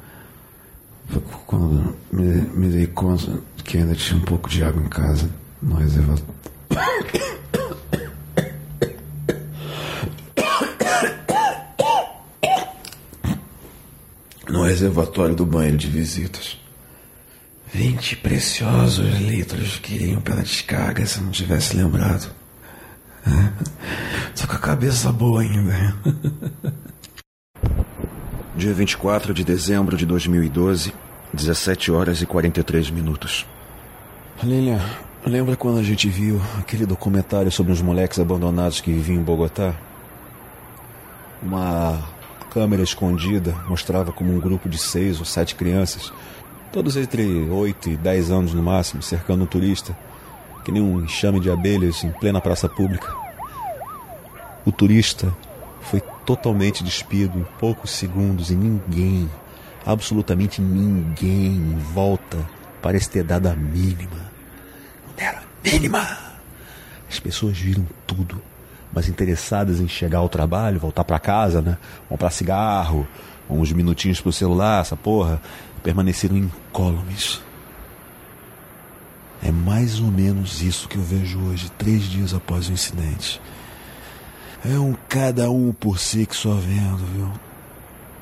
[1.09, 5.31] Foi Quando me, me dei conta que ainda tinha um pouco de água em casa,
[5.63, 6.35] no reservatório.
[14.51, 16.59] No reservatório do banheiro de visitas.
[17.73, 22.31] 20 preciosos litros que iriam pela descarga se eu não tivesse lembrado.
[24.41, 25.97] Tô com a cabeça boa ainda.
[28.57, 30.93] Dia 24 de dezembro de 2012,
[31.33, 33.47] 17 horas e 43 minutos.
[34.43, 34.81] Lilian,
[35.25, 39.75] lembra quando a gente viu aquele documentário sobre os moleques abandonados que viviam em Bogotá?
[41.43, 42.03] Uma
[42.51, 46.13] câmera escondida mostrava como um grupo de seis ou sete crianças,
[46.73, 49.97] todos entre 8 e 10 anos no máximo, cercando um turista,
[50.65, 53.15] que nem um enxame de abelhas em plena praça pública.
[54.67, 55.35] O turista
[55.81, 59.31] foi totalmente despido em poucos segundos e ninguém,
[59.87, 62.37] absolutamente ninguém em volta
[62.83, 64.31] parece ter dado a mínima.
[65.07, 66.19] Não deram a mínima.
[67.09, 68.41] As pessoas viram tudo,
[68.93, 71.77] mas interessadas em chegar ao trabalho, voltar para casa, né?
[72.09, 73.07] Comprar cigarro,
[73.49, 75.41] uns minutinhos pro celular, essa porra,
[75.83, 77.41] permaneceram incólumes.
[79.43, 83.41] É mais ou menos isso que eu vejo hoje, três dias após o incidente.
[84.65, 87.33] É um cada um por si que só vendo, viu?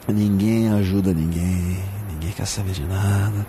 [0.07, 3.45] Ninguém ajuda ninguém, ninguém quer saber de nada.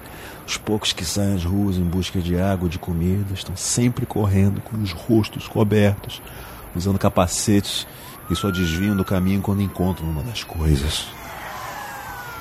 [0.48, 4.60] Os poucos que saem às ruas em busca de água, de comida, estão sempre correndo
[4.62, 6.24] com os rostos cobertos,
[6.76, 7.88] usando capacetes
[8.30, 11.08] e só desviam do caminho quando encontram uma das coisas.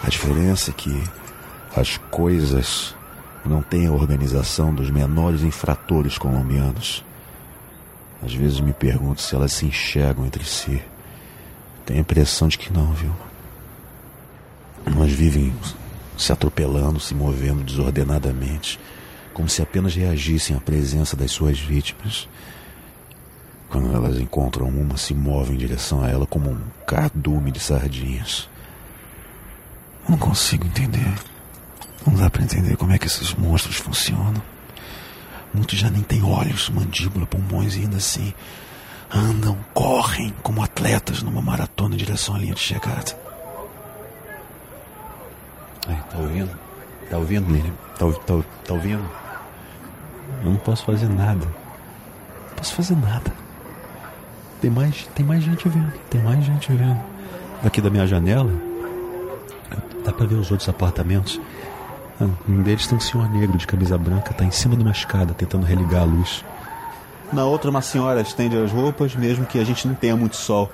[0.02, 1.02] A diferença é que
[1.76, 2.94] as coisas
[3.44, 7.04] não têm a organização dos menores infratores colombianos.
[8.22, 10.82] Às vezes me pergunto se elas se enxergam entre si.
[11.86, 13.14] Tenho a impressão de que não, viu?
[14.84, 15.54] Elas vivem
[16.16, 18.78] se atropelando, se movendo desordenadamente,
[19.32, 22.28] como se apenas reagissem à presença das suas vítimas.
[23.68, 28.48] Quando elas encontram uma, se movem em direção a ela como um cardume de sardinhas.
[30.08, 31.14] Não consigo entender.
[32.06, 34.42] Não dá para entender como é que esses monstros funcionam.
[35.52, 38.32] Muitos já nem têm olhos, mandíbula, pulmões e ainda assim
[39.10, 43.18] andam, correm como atletas numa maratona em direção à linha de chegada.
[45.86, 46.50] Ai, tá ouvindo?
[47.10, 47.72] Tá ouvindo, Miriam?
[47.98, 49.04] Tá, tá, tá ouvindo?
[50.42, 51.46] Eu não posso fazer nada.
[51.46, 53.47] Não posso fazer nada.
[54.60, 55.92] Tem mais, tem mais gente vendo.
[56.10, 57.00] Tem mais gente vendo.
[57.62, 58.52] Daqui da minha janela,
[60.04, 61.40] dá pra ver os outros apartamentos.
[62.48, 65.32] Um deles tem um senhor negro de camisa branca, tá em cima de uma escada
[65.34, 66.44] tentando religar a luz.
[67.32, 70.70] Na outra, uma senhora estende as roupas, mesmo que a gente não tenha muito sol.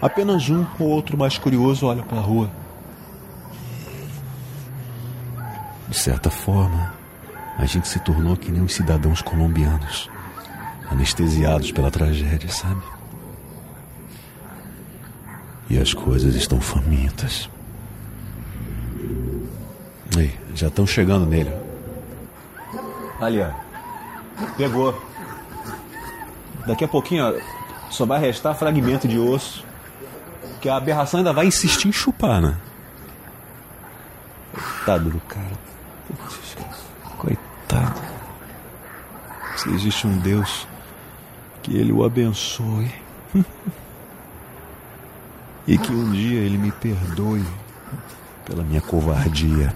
[0.00, 2.50] Apenas um ou outro mais curioso olha para a rua.
[5.88, 6.92] De certa forma,
[7.58, 10.10] a gente se tornou que nem os cidadãos colombianos,
[10.90, 12.82] anestesiados pela tragédia, sabe?
[15.70, 17.48] E as coisas estão famintas.
[20.16, 21.52] Aí, já estão chegando nele.
[23.20, 23.44] Ali.
[24.56, 25.00] Pegou.
[26.66, 27.40] Daqui a pouquinho,
[27.90, 29.64] só vai restar fragmento de osso.
[30.60, 32.56] Que a aberração ainda vai insistir em chupar, né?
[34.52, 35.58] Coitado do cara.
[37.18, 38.00] Coitado.
[39.56, 40.66] Se existe um Deus,
[41.62, 42.92] que ele o abençoe.
[45.66, 47.44] e que um dia ele me perdoe
[48.44, 49.74] pela minha covardia.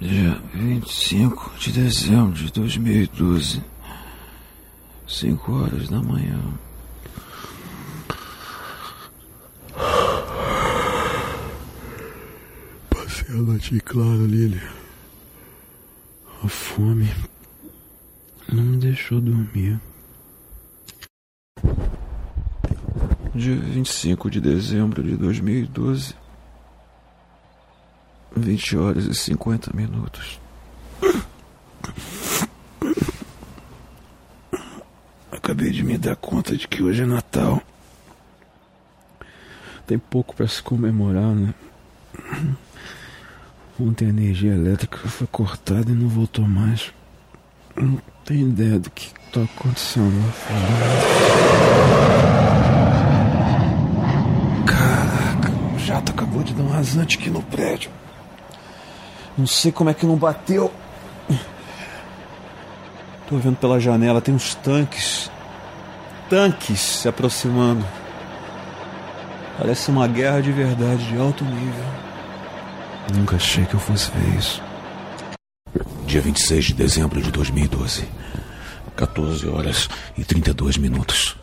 [0.00, 3.62] Dia 25 de dezembro de 2012,
[5.06, 6.40] 5 horas da manhã.
[12.90, 14.60] Passei a noite clara, Lili.
[16.42, 17.10] A fome
[18.50, 19.78] não me deixou dormir.
[23.40, 26.14] Dia 25 de dezembro de 2012,
[28.36, 30.38] 20 horas e 50 minutos.
[35.32, 37.62] Acabei de me dar conta de que hoje é Natal.
[39.86, 41.54] Tem pouco para se comemorar, né?
[43.80, 46.92] Ontem a energia elétrica foi cortada e não voltou mais.
[47.74, 51.40] Não tenho ideia do que está acontecendo lá fora.
[56.80, 57.90] Rasante aqui no prédio.
[59.36, 60.72] Não sei como é que não bateu.
[63.28, 65.30] Tô vendo pela janela, tem uns tanques.
[66.28, 67.86] Tanques se aproximando.
[69.58, 71.84] Parece uma guerra de verdade, de alto nível.
[73.14, 74.62] Nunca achei que eu fosse ver isso.
[76.06, 78.08] Dia 26 de dezembro de 2012.
[78.96, 81.36] 14 horas e 32 minutos.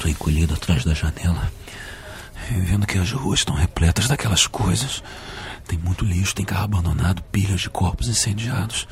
[0.00, 1.52] Tô encolhido atrás da janela,
[2.50, 5.02] vendo que as ruas estão repletas daquelas coisas.
[5.68, 8.88] Tem muito lixo, tem carro abandonado, pilhas de corpos incendiados.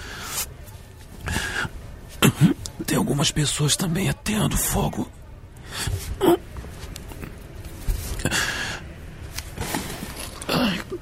[2.86, 5.10] Tem algumas pessoas também atendo fogo.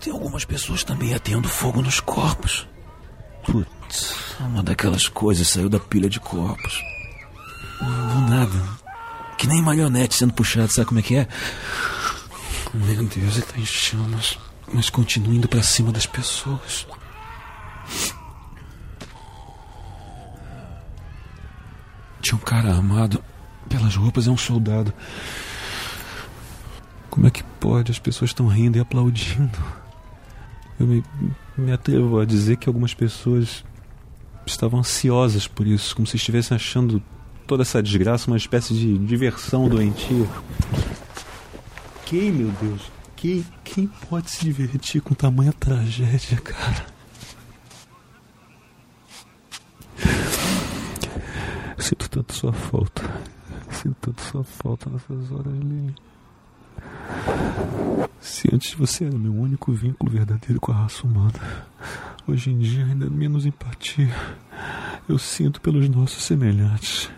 [0.00, 2.64] Tem algumas pessoas também atendo fogo nos corpos.
[3.44, 6.80] Putz, uma daquelas coisas saiu da pilha de corpos.
[7.80, 8.75] Do nada.
[9.46, 11.28] Que nem marionete sendo puxado, sabe como é que é?
[12.74, 14.36] Meu Deus, ele tá em chamas.
[14.72, 16.84] Mas continua indo pra cima das pessoas.
[22.20, 23.22] Tinha um cara armado
[23.68, 24.92] pelas roupas, é um soldado.
[27.08, 27.92] Como é que pode?
[27.92, 29.56] As pessoas estão rindo e aplaudindo.
[30.80, 31.04] Eu me,
[31.56, 33.64] me atrevo a dizer que algumas pessoas
[34.44, 37.00] estavam ansiosas por isso, como se estivessem achando
[37.46, 40.26] toda essa desgraça uma espécie de diversão doentia.
[42.04, 42.82] Quem, meu Deus?
[43.14, 46.86] Quem, quem pode se divertir com tamanha tragédia, cara?
[51.78, 53.02] Sinto tanto sua falta.
[53.70, 55.94] Sinto tanto sua falta nessas horas, Lili.
[58.20, 61.66] Se antes você era meu único vínculo verdadeiro com a raça humana,
[62.26, 64.12] hoje em dia ainda menos empatia
[65.08, 67.08] eu sinto pelos nossos semelhantes.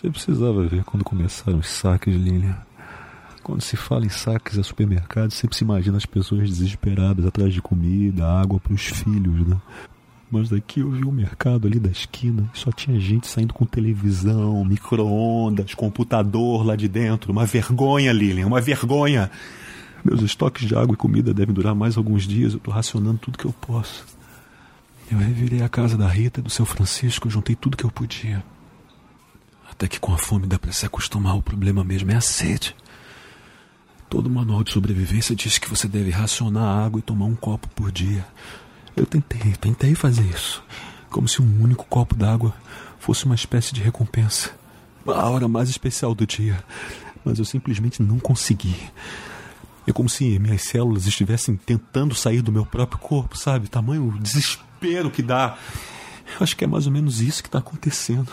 [0.00, 2.56] Você precisava ver quando começaram os saques, Lilian.
[3.42, 7.60] Quando se fala em saques a supermercados, sempre se imagina as pessoas desesperadas atrás de
[7.60, 9.56] comida, água para os filhos, né?
[10.30, 13.52] Mas daqui eu vi o um mercado ali da esquina e só tinha gente saindo
[13.52, 17.32] com televisão, micro-ondas, computador lá de dentro.
[17.32, 19.28] Uma vergonha, Lilian, uma vergonha.
[20.04, 22.52] Meus estoques de água e comida devem durar mais alguns dias.
[22.52, 24.06] Eu tô racionando tudo que eu posso.
[25.10, 28.44] Eu revirei a casa da Rita e do seu Francisco, juntei tudo que eu podia.
[29.78, 32.74] Até que com a fome dá pra se acostumar, o problema mesmo é a sede.
[34.10, 37.92] Todo manual de sobrevivência diz que você deve racionar água e tomar um copo por
[37.92, 38.26] dia.
[38.96, 40.64] Eu tentei, tentei fazer isso.
[41.10, 42.52] Como se um único copo d'água
[42.98, 44.50] fosse uma espécie de recompensa.
[45.06, 46.58] A hora mais especial do dia.
[47.24, 48.74] Mas eu simplesmente não consegui.
[49.86, 53.68] É como se minhas células estivessem tentando sair do meu próprio corpo, sabe?
[53.68, 55.56] Tamanho desespero que dá.
[56.34, 58.32] Eu acho que é mais ou menos isso que está acontecendo.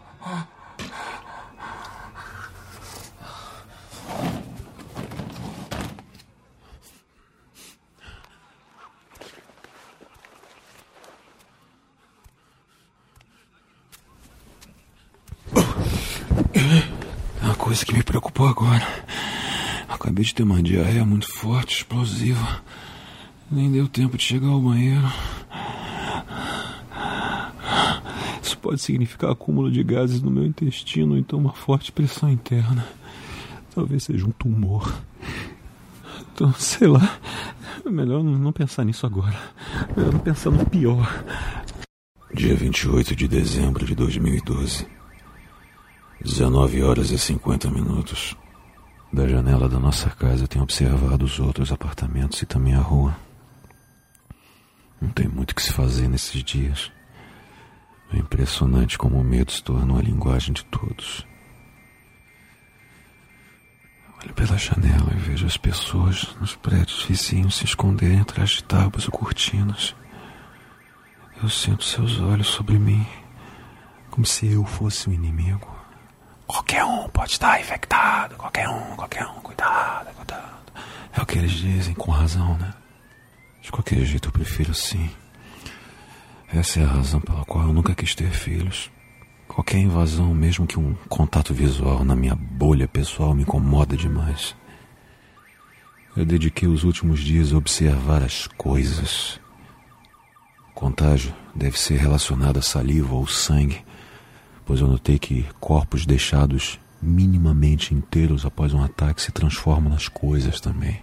[17.41, 17.85] Uma coisa
[18.45, 18.87] agora.
[19.87, 22.61] Acabei de ter uma diarreia muito forte, explosiva.
[23.49, 25.07] Nem deu tempo de chegar ao banheiro.
[28.41, 32.87] Isso pode significar acúmulo de gases no meu intestino, então uma forte pressão interna.
[33.75, 34.91] Talvez seja um tumor.
[36.33, 37.19] Então, sei lá.
[37.85, 39.37] Melhor não pensar nisso agora.
[39.95, 41.23] Melhor não pensar no pior.
[42.33, 45.00] Dia 28 de dezembro de 2012.
[46.23, 48.37] 19 horas e 50 minutos.
[49.11, 53.17] Da janela da nossa casa tenho observado os outros apartamentos e também a rua.
[55.01, 56.91] Não tem muito o que se fazer nesses dias.
[58.13, 61.25] É impressionante como o medo se tornou a linguagem de todos.
[64.23, 69.05] Olho pela janela e vejo as pessoas nos prédios vizinhos se esconderem atrás de tábuas
[69.05, 69.95] ou cortinas.
[71.41, 73.03] Eu sinto seus olhos sobre mim,
[74.11, 75.80] como se eu fosse o um inimigo.
[76.51, 80.73] Qualquer um pode estar infectado, qualquer um, qualquer um, cuidado, cuidado.
[81.13, 82.73] É o que eles dizem, com razão, né?
[83.61, 85.09] De qualquer jeito eu prefiro sim.
[86.53, 88.91] Essa é a razão pela qual eu nunca quis ter filhos.
[89.47, 94.53] Qualquer invasão, mesmo que um contato visual na minha bolha pessoal, me incomoda demais.
[96.17, 99.39] Eu dediquei os últimos dias a observar as coisas.
[100.71, 103.85] O contágio deve ser relacionado à saliva ou sangue,
[104.65, 110.61] pois eu notei que corpos deixados minimamente inteiros após um ataque se transformam nas coisas
[110.61, 111.01] também.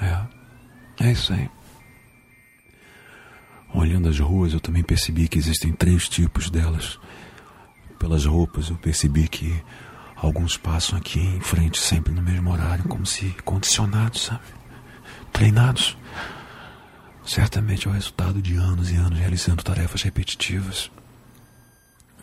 [0.00, 1.50] É, é isso aí.
[3.74, 6.98] Olhando as ruas, eu também percebi que existem três tipos delas.
[7.98, 9.62] Pelas roupas, eu percebi que
[10.16, 14.42] alguns passam aqui em frente sempre no mesmo horário, como se condicionados, sabe?
[15.32, 15.96] Treinados.
[17.24, 20.90] Certamente é o resultado de anos e anos realizando tarefas repetitivas.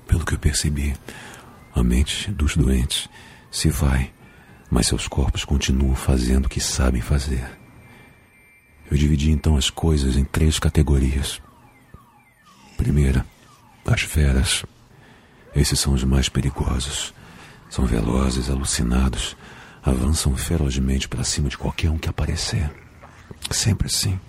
[0.10, 0.95] Pelo que eu percebi,
[1.72, 3.07] a mente dos doentes
[3.51, 4.12] se vai,
[4.72, 7.47] mas seus corpos continuam fazendo o que sabem fazer.
[8.89, 11.39] Eu dividi então as coisas em três categorias.
[12.76, 13.24] Primeira,
[13.86, 14.66] as feras.
[15.55, 17.14] Esses são os mais perigosos.
[17.70, 19.38] São velozes, alucinados,
[19.84, 22.68] avançam ferozmente para cima de qualquer um que aparecer.
[23.51, 24.20] Sempre assim.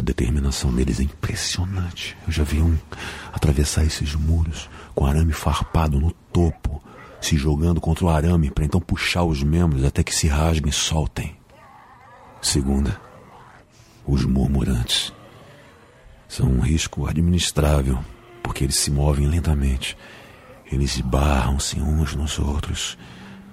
[0.00, 2.16] A determinação deles é impressionante.
[2.26, 2.74] Eu já vi um
[3.34, 6.82] atravessar esses muros com arame farpado no topo,
[7.20, 10.72] se jogando contra o arame para então puxar os membros até que se rasguem e
[10.72, 11.36] soltem.
[12.40, 12.98] Segunda,
[14.06, 15.12] os murmurantes.
[16.26, 18.02] São um risco administrável,
[18.42, 19.98] porque eles se movem lentamente.
[20.72, 22.96] Eles esbarram-se uns nos outros.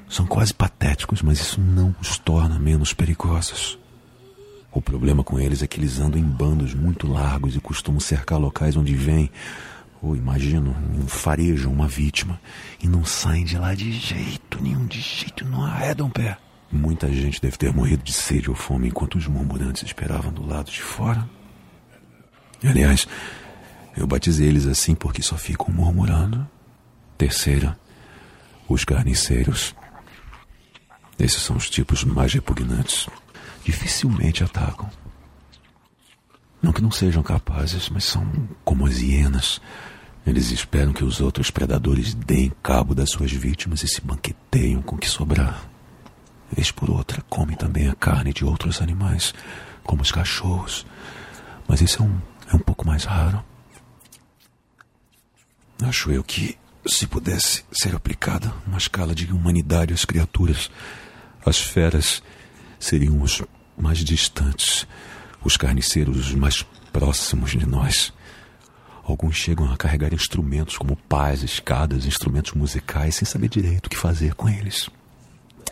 [0.08, 3.78] São quase patéticos, mas isso não os torna menos perigosos.
[4.72, 8.40] O problema com eles é que eles andam em bandos muito largos e costumam cercar
[8.40, 9.32] locais onde vem,
[10.02, 10.76] ou imagino,
[11.08, 12.40] farejam uma vítima
[12.82, 16.38] e não saem de lá de jeito nenhum, de jeito não arredam pé.
[16.72, 20.70] Muita gente deve ter morrido de sede ou fome enquanto os murmurantes esperavam do lado
[20.70, 21.28] de fora.
[22.64, 23.08] Aliás,
[23.96, 26.48] eu batizei eles assim porque só ficam murmurando.
[27.18, 27.80] Terceira,
[28.68, 29.74] os carniceiros.
[31.18, 33.08] Esses são os tipos mais repugnantes.
[33.68, 34.90] Dificilmente atacam.
[36.62, 38.26] Não que não sejam capazes, mas são
[38.64, 39.60] como as hienas.
[40.26, 44.96] Eles esperam que os outros predadores deem cabo das suas vítimas e se banqueteiam com
[44.96, 45.68] o que sobrar.
[46.50, 49.34] Vez por outra, comem também a carne de outros animais,
[49.84, 50.86] como os cachorros.
[51.68, 52.22] Mas isso é um,
[52.54, 53.44] é um pouco mais raro.
[55.84, 60.72] Acho eu que, se pudesse ser aplicada uma escala de humanidade às criaturas,
[61.46, 62.24] as feras
[62.80, 63.44] seriam os
[63.78, 64.88] mais distantes,
[65.44, 68.12] os carniceiros os mais próximos de nós.
[69.04, 73.98] Alguns chegam a carregar instrumentos como pás, escadas, instrumentos musicais, sem saber direito o que
[73.98, 74.90] fazer com eles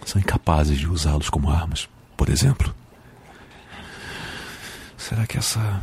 [0.06, 2.74] são incapazes de usá-los como armas, por exemplo.
[4.97, 5.82] Será que essa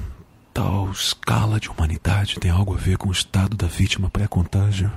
[0.54, 4.90] tal escala de humanidade tem algo a ver com o estado da vítima pré-contágio?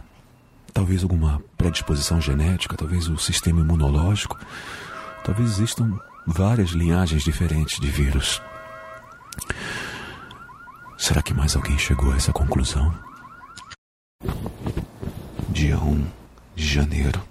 [0.74, 4.38] Talvez alguma predisposição genética, talvez o sistema imunológico.
[5.24, 8.42] Talvez existam várias linhagens diferentes de vírus.
[10.98, 12.94] Será que mais alguém chegou a essa conclusão?
[15.50, 16.08] Dia 1
[16.56, 17.22] de janeiro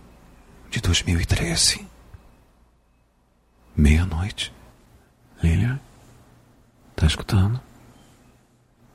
[0.70, 1.86] de 2013.
[3.76, 4.52] Meia-noite.
[5.42, 5.80] Lilia?
[6.94, 7.60] Tá escutando?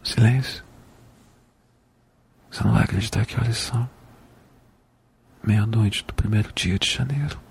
[0.04, 0.64] Silêncio.
[2.50, 3.90] Você não vai acreditar que horas são.
[5.44, 7.49] Meia-noite do primeiro dia de janeiro.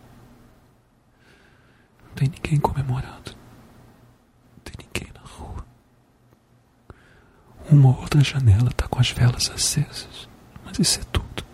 [2.18, 3.36] Tem ninguém comemorando.
[4.56, 5.64] Não tem ninguém na rua.
[7.70, 10.28] Uma ou outra janela tá com as velas acesas.
[10.64, 11.44] Mas isso é tudo.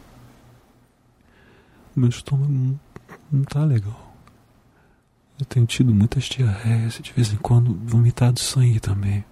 [1.94, 2.80] Meu estômago não,
[3.30, 4.16] não tá legal.
[5.38, 9.22] Eu tenho tido muitas diarreias e de vez em quando vomitado sangue também.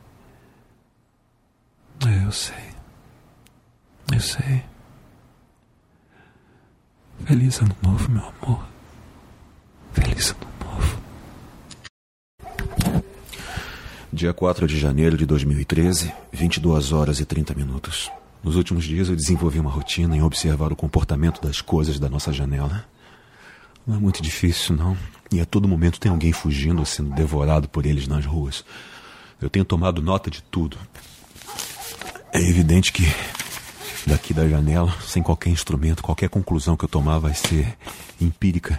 [2.07, 2.74] É, eu sei.
[4.12, 4.62] Eu sei.
[7.24, 8.66] Feliz ano novo, meu amor.
[9.95, 10.52] Feliz ano novo.
[14.15, 18.11] Dia 4 de janeiro de 2013, 22 horas e 30 minutos.
[18.45, 22.31] Nos últimos dias eu desenvolvi uma rotina em observar o comportamento das coisas da nossa
[22.31, 22.85] janela.
[23.87, 24.99] Não é muito difícil, não.
[25.33, 28.63] E a todo momento tem alguém fugindo ou sendo devorado por eles nas ruas.
[29.41, 30.77] Eu tenho tomado nota de tudo.
[32.35, 33.05] É evidente que
[34.07, 37.79] daqui da janela, sem qualquer instrumento, qualquer conclusão que eu tomar vai ser
[38.21, 38.79] empírica.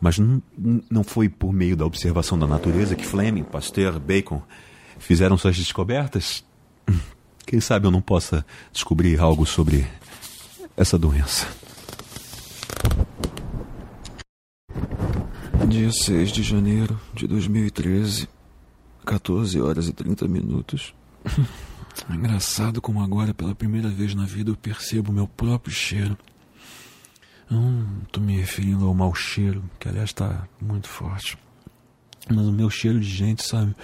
[0.00, 4.42] Mas não, foi por meio da observação da natureza que Fleming, Pasteur, Bacon
[4.98, 6.44] fizeram suas descobertas?
[7.46, 9.86] Quem sabe eu não possa descobrir algo sobre
[10.76, 11.46] essa doença.
[15.68, 18.28] Dia 6 de janeiro de 2013,
[19.04, 20.94] 14 horas e 30 minutos.
[22.10, 26.18] Engraçado como agora, pela primeira vez na vida, eu percebo o meu próprio cheiro.
[27.48, 31.38] Não tô me referindo ao mau cheiro, que aliás está muito forte.
[32.28, 33.74] Mas o meu cheiro de gente, sabe?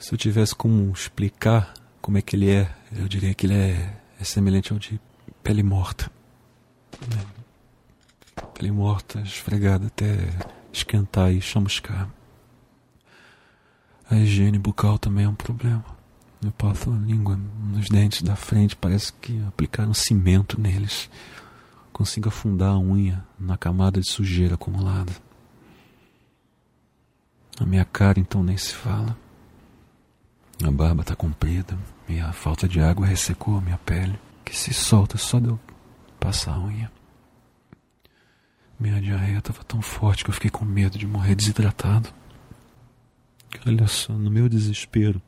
[0.00, 4.00] Se eu tivesse como explicar como é que ele é, eu diria que ele é,
[4.18, 4.98] é semelhante ao de
[5.42, 6.10] pele morta.
[7.02, 8.42] É.
[8.54, 10.16] Pele morta, esfregada até
[10.72, 12.08] esquentar e chamuscar.
[14.10, 15.84] A higiene bucal também é um problema.
[16.42, 21.10] Eu passo a língua nos dentes da frente, parece que aplicaram cimento neles.
[21.92, 25.12] Consigo afundar a unha na camada de sujeira acumulada.
[27.60, 29.14] A minha cara então nem se fala.
[30.62, 34.74] A barba está comprida e a falta de água ressecou a minha pele, que se
[34.74, 35.58] solta só de eu
[36.18, 36.92] passar a unha.
[38.78, 42.10] Minha diarreia estava tão forte que eu fiquei com medo de morrer desidratado.
[43.66, 45.20] Olha só, no meu desespero,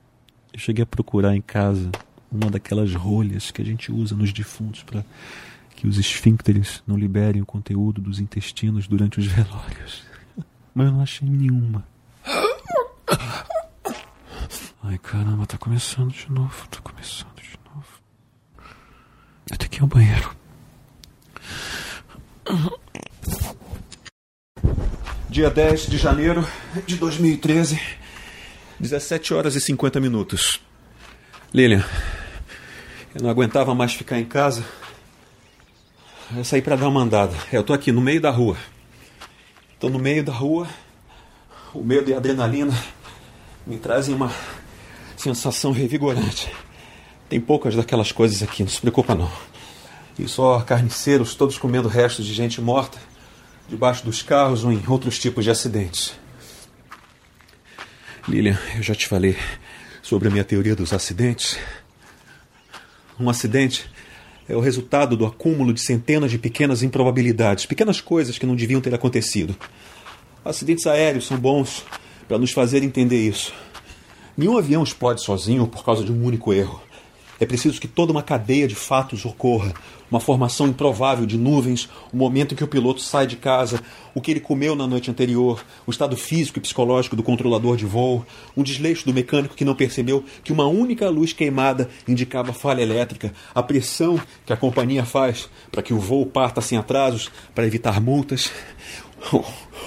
[0.52, 1.90] eu cheguei a procurar em casa
[2.30, 5.02] uma daquelas rolhas que a gente usa nos defuntos para
[5.74, 10.02] que os esfíncteres não liberem o conteúdo dos intestinos durante os velórios.
[10.74, 11.86] Mas eu não achei nenhuma.
[14.84, 17.86] Ai caramba, tá começando de novo, tá começando de novo.
[19.48, 20.36] Eu tenho que ir ao banheiro.
[25.28, 26.44] Dia 10 de janeiro
[26.84, 27.80] de 2013,
[28.80, 30.60] 17 horas e 50 minutos.
[31.54, 31.84] Lilian,
[33.14, 34.64] eu não aguentava mais ficar em casa.
[36.34, 37.36] Eu saí para dar uma andada.
[37.52, 38.56] Eu tô aqui no meio da rua.
[39.78, 40.66] Tô no meio da rua.
[41.72, 42.76] O medo e a adrenalina
[43.64, 44.32] me trazem uma
[45.22, 46.50] sensação revigorante.
[47.28, 49.30] Tem poucas daquelas coisas aqui, não se preocupa não.
[50.18, 52.98] E só carniceiros, todos comendo restos de gente morta,
[53.68, 56.12] debaixo dos carros ou em outros tipos de acidentes.
[58.28, 59.36] Lilian, eu já te falei
[60.02, 61.56] sobre a minha teoria dos acidentes.
[63.18, 63.88] Um acidente
[64.48, 68.80] é o resultado do acúmulo de centenas de pequenas improbabilidades, pequenas coisas que não deviam
[68.80, 69.54] ter acontecido.
[70.44, 71.84] Acidentes aéreos são bons
[72.26, 73.54] para nos fazer entender isso.
[74.34, 76.80] Nenhum avião explode sozinho por causa de um único erro.
[77.38, 79.74] É preciso que toda uma cadeia de fatos ocorra,
[80.10, 83.80] uma formação improvável de nuvens, o momento em que o piloto sai de casa,
[84.14, 87.84] o que ele comeu na noite anterior, o estado físico e psicológico do controlador de
[87.84, 88.24] voo,
[88.56, 93.34] um desleixo do mecânico que não percebeu que uma única luz queimada indicava falha elétrica,
[93.54, 98.00] a pressão que a companhia faz para que o voo parta sem atrasos, para evitar
[98.00, 98.50] multas,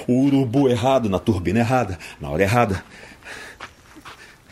[0.08, 2.84] o urubu errado na turbina errada, na hora errada.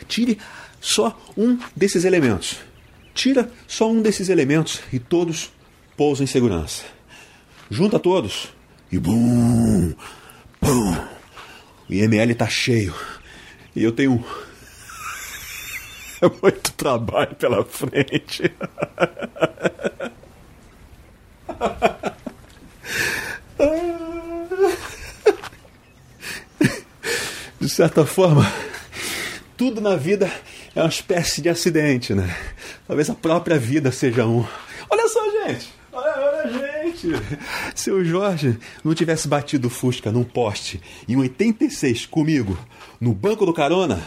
[0.08, 0.38] Tire
[0.80, 2.58] só um desses elementos.
[3.14, 5.52] Tira só um desses elementos e todos
[5.96, 6.84] pousam em segurança.
[7.70, 8.48] Junta todos
[8.90, 9.94] e bum,
[10.60, 10.94] pum.
[11.88, 12.94] O IML está cheio
[13.74, 14.24] e eu tenho
[16.42, 18.52] muito trabalho pela frente.
[27.60, 28.46] De certa forma,
[29.56, 30.30] tudo na vida
[30.74, 32.34] é uma espécie de acidente, né?
[32.86, 34.44] Talvez a própria vida seja um.
[34.90, 35.68] Olha só, gente!
[35.92, 37.08] Olha, gente!
[37.74, 42.58] Se o Jorge não tivesse batido o Fusca num poste em 86 comigo,
[43.00, 44.02] no banco do carona,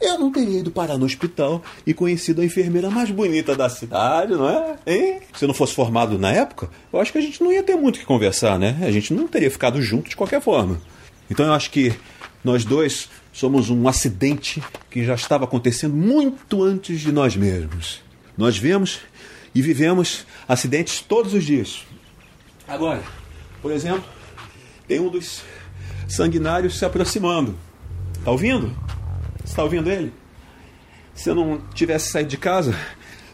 [0.00, 4.32] eu não teria ido parar no hospital e conhecido a enfermeira mais bonita da cidade,
[4.32, 4.76] não é?
[4.86, 5.20] Hein?
[5.34, 7.76] Se eu não fosse formado na época, eu acho que a gente não ia ter
[7.76, 8.78] muito o que conversar, né?
[8.82, 10.80] A gente não teria ficado junto de qualquer forma.
[11.30, 11.94] Então eu acho que
[12.42, 18.00] nós dois somos um acidente que já estava acontecendo muito antes de nós mesmos.
[18.36, 19.00] Nós vemos
[19.54, 21.84] e vivemos acidentes todos os dias.
[22.66, 23.02] Agora,
[23.60, 24.04] por exemplo,
[24.86, 25.42] tem um dos
[26.08, 27.56] sanguinários se aproximando.
[28.18, 28.76] Está ouvindo?
[29.44, 30.12] Está ouvindo ele?
[31.14, 32.74] Se eu não tivesse saído de casa,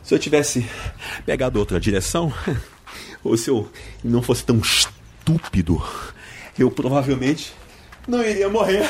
[0.03, 0.69] se eu tivesse
[1.25, 2.33] pegado outra direção,
[3.23, 3.71] ou se eu
[4.03, 5.83] não fosse tão estúpido,
[6.59, 7.53] eu provavelmente
[8.07, 8.89] não iria morrer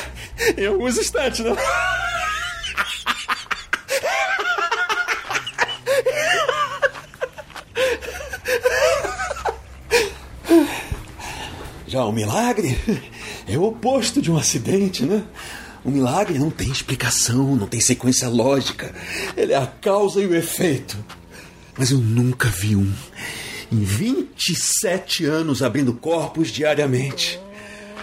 [0.57, 1.55] em alguns instantes, não.
[11.87, 12.77] Já o milagre
[13.47, 15.23] é o oposto de um acidente, né?
[15.83, 18.93] O milagre não tem explicação, não tem sequência lógica.
[19.37, 20.97] Ele é a causa e o efeito.
[21.77, 22.93] Mas eu nunca vi um
[23.71, 27.39] em 27 anos abrindo corpos diariamente.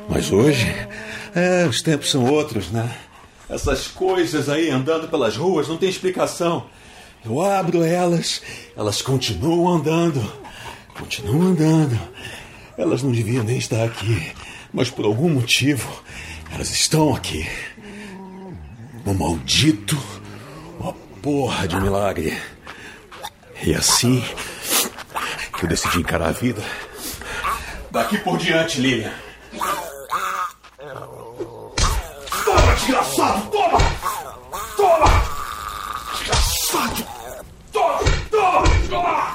[0.09, 0.67] Mas hoje,
[1.35, 2.89] é, os tempos são outros, né?
[3.49, 6.67] Essas coisas aí andando pelas ruas não tem explicação.
[7.25, 8.43] Eu abro elas,
[8.77, 10.23] elas continuam andando,
[10.99, 11.99] continuam andando.
[12.77, 14.33] Elas não deviam nem estar aqui,
[14.73, 16.03] mas por algum motivo
[16.53, 17.49] elas estão aqui.
[19.07, 19.99] Um maldito,
[20.79, 20.93] uma
[21.23, 22.37] porra de milagre.
[23.63, 24.23] E assim
[25.63, 26.63] eu decidi encarar a vida.
[27.91, 29.13] Daqui por diante, Lilian.
[32.75, 33.51] Desgraçado!
[33.51, 33.79] Toma!
[34.77, 35.07] Toma!
[36.13, 37.07] Desgraçado!
[37.73, 37.99] Toma!
[38.31, 38.63] Toma!
[38.91, 39.35] Toma!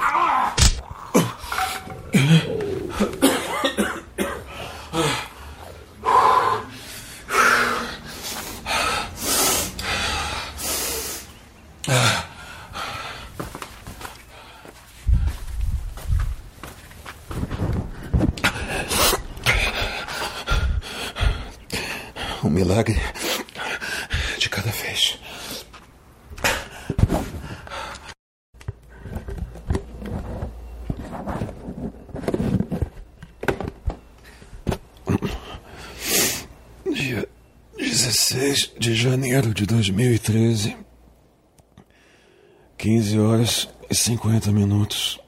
[22.42, 22.98] Um milagre
[24.60, 25.18] cada vez.
[36.92, 37.26] Dia
[37.78, 40.76] 16 de janeiro de 2013.
[42.76, 45.18] 15 horas e 50 minutos.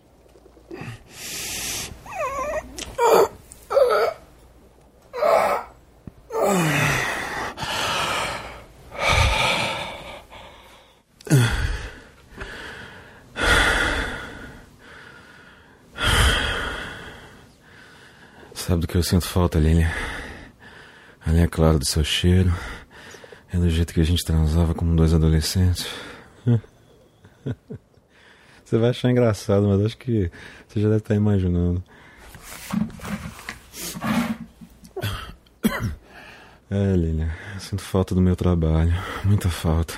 [19.03, 19.91] Eu sinto falta, Lilian?
[21.27, 22.55] Além, é claro, do seu cheiro.
[23.53, 25.89] É do jeito que a gente transava como dois adolescentes.
[28.65, 30.31] Você vai achar engraçado, mas acho que
[30.69, 31.83] você já deve estar imaginando.
[36.71, 37.29] É, Lilian,
[37.59, 38.95] sinto falta do meu trabalho.
[39.25, 39.93] Muita falta.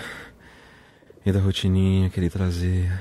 [1.25, 3.01] E da rotininha que ele trazia.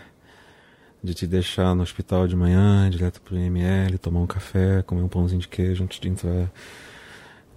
[1.03, 5.09] De te deixar no hospital de manhã, direto pro IML, tomar um café, comer um
[5.09, 6.49] pãozinho de queijo antes de entrar.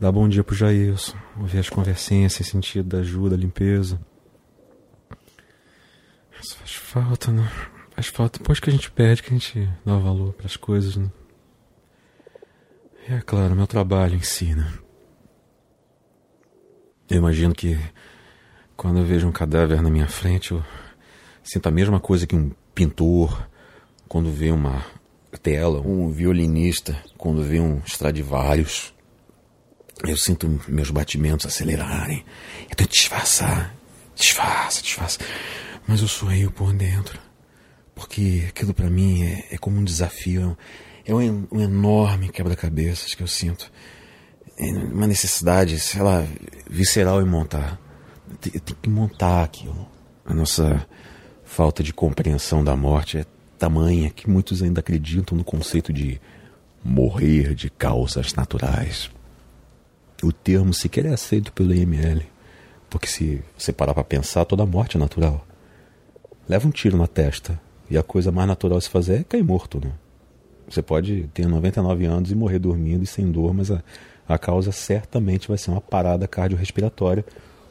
[0.00, 1.16] Dar bom dia pro Jailson.
[1.38, 4.00] Ouvir as conversinhas sem sentido da ajuda, limpeza.
[6.42, 7.48] Isso faz falta, né?
[7.92, 11.10] Faz falta depois que a gente perde que a gente dá valor pras coisas, né?
[13.08, 14.70] E é claro, meu trabalho em si, né?
[17.08, 17.78] Eu imagino que
[18.76, 20.62] quando eu vejo um cadáver na minha frente, eu
[21.42, 23.48] sinto a mesma coisa que um pintor
[24.06, 24.84] quando vê uma
[25.42, 28.94] tela, um violinista quando vê um Stradivarius.
[30.04, 32.22] Eu sinto meus batimentos acelerarem.
[32.68, 33.74] Eu tento disfarçar,
[34.14, 35.18] disfarça, disfarça.
[35.88, 37.18] Mas eu eu por dentro.
[37.94, 40.56] Porque aquilo para mim é, é, como um desafio,
[41.02, 43.72] é um, um enorme quebra-cabeças que eu sinto.
[44.58, 46.26] É uma necessidade, sei lá,
[46.68, 47.80] visceral em montar.
[48.52, 49.88] Eu tenho que montar aquilo.
[50.26, 50.86] A nossa
[51.56, 53.24] falta de compreensão da morte é
[53.58, 56.20] tamanha que muitos ainda acreditam no conceito de
[56.84, 59.10] morrer de causas naturais.
[60.22, 62.20] O termo sequer é aceito pelo IML,
[62.90, 65.46] porque se você parar para pensar, toda morte é natural.
[66.46, 69.42] Leva um tiro na testa e a coisa mais natural a se fazer é cair
[69.42, 69.92] morto, né?
[70.68, 73.82] Você pode ter 99 anos e morrer dormindo e sem dor, mas a,
[74.28, 77.24] a causa certamente vai ser uma parada cardiorrespiratória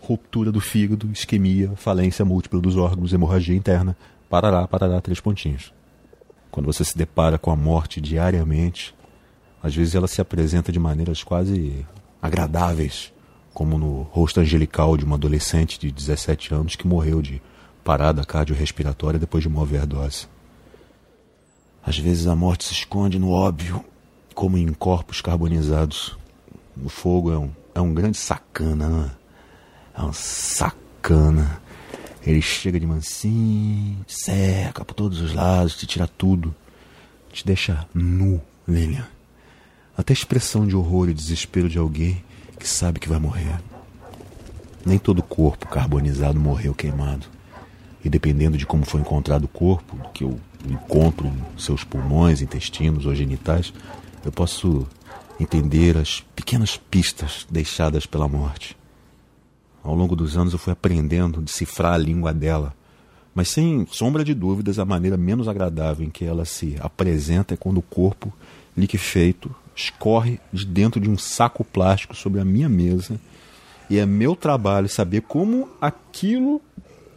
[0.06, 3.98] ruptura do fígado, isquemia, falência múltipla dos órgãos, hemorragia interna,
[4.30, 5.74] parará, parará, três pontinhos.
[6.52, 8.94] Quando você se depara com a morte diariamente,
[9.62, 11.86] às vezes ela se apresenta de maneiras quase
[12.22, 13.12] agradáveis,
[13.54, 17.42] como no rosto angelical de uma adolescente de 17 anos que morreu de
[17.84, 20.28] parada cardiorrespiratória depois de uma overdose.
[21.84, 23.84] Às vezes a morte se esconde no óbvio,
[24.34, 26.18] como em corpos carbonizados.
[26.84, 29.12] O fogo é um, é um grande sacana, né?
[29.12, 29.25] É
[30.04, 31.62] um sacana.
[32.26, 36.54] Ele chega de mansinho, te cerca por todos os lados, te tira tudo.
[37.32, 39.08] Te deixa nu, Lilian.
[39.98, 42.24] Até a expressão de horror e desespero de alguém
[42.60, 43.60] que sabe que vai morrer.
[44.86, 47.28] Nem todo corpo carbonizado morreu queimado.
[48.04, 50.40] E dependendo de como foi encontrado o corpo, que eu
[50.70, 53.74] encontro em seus pulmões, intestinos ou genitais,
[54.24, 54.88] eu posso
[55.40, 58.76] entender as pequenas pistas deixadas pela morte.
[59.86, 62.74] Ao longo dos anos eu fui aprendendo a decifrar a língua dela,
[63.36, 67.58] mas sem sombra de dúvidas, a maneira menos agradável em que ela se apresenta é
[67.58, 68.34] quando o corpo,
[68.76, 73.20] liquefeito, escorre de dentro de um saco plástico sobre a minha mesa
[73.88, 76.60] e é meu trabalho saber como aquilo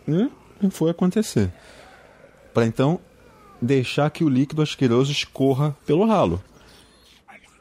[0.06, 0.30] né,
[0.70, 1.50] foi acontecer.
[2.52, 3.00] Para então
[3.62, 6.42] deixar que o líquido asqueroso escorra pelo ralo.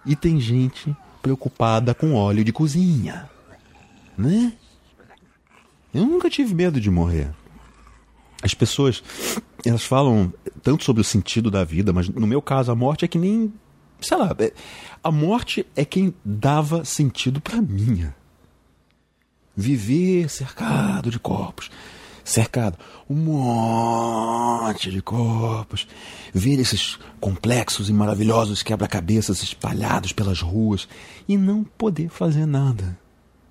[0.05, 3.29] E tem gente preocupada com óleo de cozinha,
[4.17, 4.51] né?
[5.97, 7.33] Eu nunca tive medo de morrer.
[8.43, 9.03] As pessoas,
[9.65, 10.31] elas falam
[10.61, 13.51] tanto sobre o sentido da vida, mas no meu caso a morte é que nem,
[13.99, 14.53] sei lá, é,
[15.03, 18.15] a morte é quem dava sentido para minha.
[19.55, 21.71] Viver cercado de corpos,
[22.23, 22.77] cercado
[23.09, 25.87] um monte de corpos,
[26.31, 30.87] ver esses complexos e maravilhosos quebra-cabeças espalhados pelas ruas
[31.27, 32.99] e não poder fazer nada.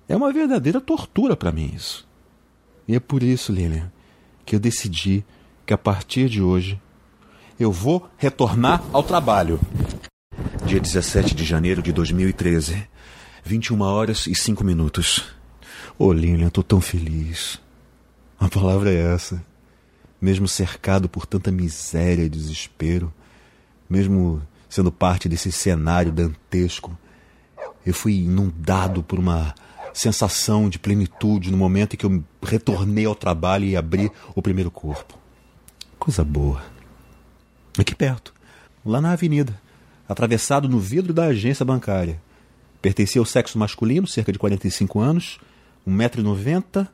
[0.07, 2.06] É uma verdadeira tortura para mim isso.
[2.87, 3.91] E é por isso, Lilian,
[4.45, 5.25] que eu decidi
[5.65, 6.79] que a partir de hoje
[7.59, 9.59] eu vou retornar ao trabalho.
[10.65, 12.87] Dia 17 de janeiro de 2013,
[13.43, 15.25] 21 horas e 5 minutos.
[15.99, 17.59] Ô, oh, Lilian, tô tão feliz.
[18.39, 19.43] A palavra é essa.
[20.21, 23.13] Mesmo cercado por tanta miséria e desespero,
[23.89, 26.97] mesmo sendo parte desse cenário dantesco,
[27.85, 29.53] eu fui inundado por uma
[29.97, 34.69] sensação de plenitude no momento em que eu retornei ao trabalho e abri o primeiro
[34.69, 35.17] corpo.
[35.97, 36.61] Coisa boa.
[37.77, 38.31] Aqui perto,
[38.85, 39.59] lá na avenida,
[40.07, 42.21] atravessado no vidro da agência bancária.
[42.79, 45.39] Pertencia ao sexo masculino, cerca de 45 anos,
[45.87, 46.87] 1,90m,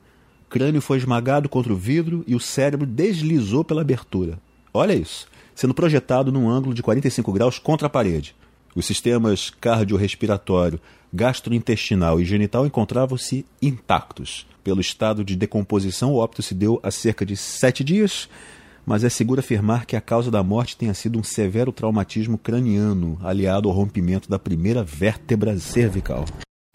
[0.49, 4.39] crânio foi esmagado contra o vidro e o cérebro deslizou pela abertura.
[4.73, 8.33] Olha isso, sendo projetado num ângulo de 45 graus contra a parede.
[8.75, 10.79] Os sistemas cardiorrespiratório,
[11.13, 14.47] gastrointestinal e genital encontravam-se intactos.
[14.63, 18.27] Pelo estado de decomposição, o óbito se deu há cerca de sete dias,
[18.85, 23.19] mas é seguro afirmar que a causa da morte tenha sido um severo traumatismo craniano,
[23.21, 26.25] aliado ao rompimento da primeira vértebra cervical.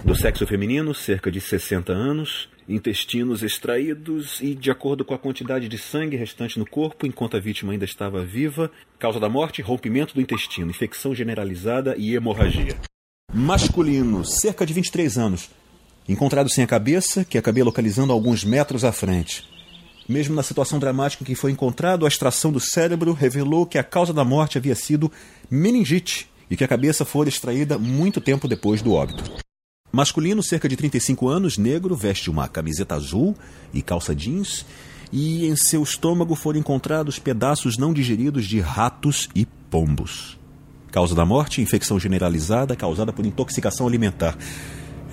[0.04, 5.68] Do sexo feminino, cerca de 60 anos, intestinos extraídos e, de acordo com a quantidade
[5.68, 10.14] de sangue restante no corpo, enquanto a vítima ainda estava viva, causa da morte, rompimento
[10.14, 12.76] do intestino, infecção generalizada e hemorragia.
[13.32, 15.50] Masculino, cerca de 23 anos,
[16.08, 19.48] encontrado sem a cabeça, que acabei localizando alguns metros à frente.
[20.08, 23.84] Mesmo na situação dramática em que foi encontrado, a extração do cérebro revelou que a
[23.84, 25.12] causa da morte havia sido
[25.50, 29.47] meningite e que a cabeça fora extraída muito tempo depois do óbito.
[29.90, 33.34] Masculino, cerca de 35 anos, negro, veste uma camiseta azul
[33.72, 34.66] e calça jeans,
[35.10, 40.38] e em seu estômago foram encontrados pedaços não digeridos de ratos e pombos.
[40.90, 44.36] Causa da morte: infecção generalizada causada por intoxicação alimentar.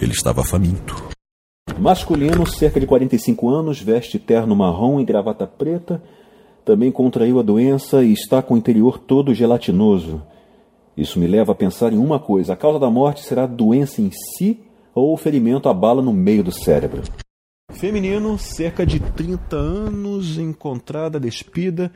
[0.02, 1.10] Ele estava faminto.
[1.80, 6.04] Masculino, cerca de 45 anos, veste terno marrom e gravata preta,
[6.66, 10.22] também contraiu a doença e está com o interior todo gelatinoso.
[10.98, 14.02] Isso me leva a pensar em uma coisa: a causa da morte será a doença
[14.02, 14.64] em si
[14.96, 17.04] ou ferimento à bala no meio do cérebro.
[17.74, 21.91] Feminino, cerca de 30 anos, encontrada despida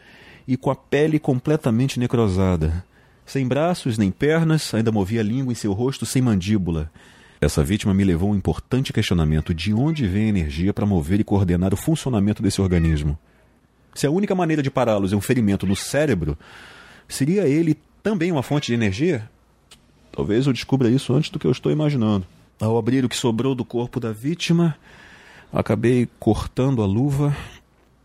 [0.45, 2.83] e com a pele completamente necrosada.
[3.25, 6.91] Sem braços nem pernas, ainda movia a língua em seu rosto sem mandíbula.
[7.39, 11.21] Essa vítima me levou a um importante questionamento: de onde vem a energia para mover
[11.21, 13.17] e coordenar o funcionamento desse organismo?
[13.95, 16.37] Se a única maneira de pará-los é um ferimento no cérebro,
[17.07, 19.29] seria ele também uma fonte de energia?
[20.11, 22.25] Talvez eu descubra isso antes do que eu estou imaginando.
[22.61, 24.75] Ao abrir o que sobrou do corpo da vítima,
[25.51, 27.33] acabei cortando a luva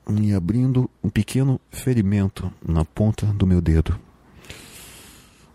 [0.08, 3.98] e abrindo um pequeno ferimento na ponta do meu dedo.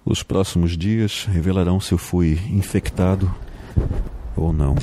[0.04, 3.34] Os próximos dias revelarão se eu fui infectado
[4.36, 4.76] ou não.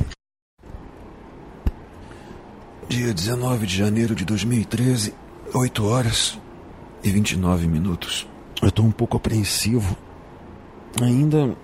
[2.88, 5.12] Dia 19 de janeiro de 2013,
[5.52, 6.38] 8 horas
[7.04, 8.26] e 29 minutos.
[8.62, 9.94] Eu estou um pouco apreensivo.
[11.02, 11.54] Ainda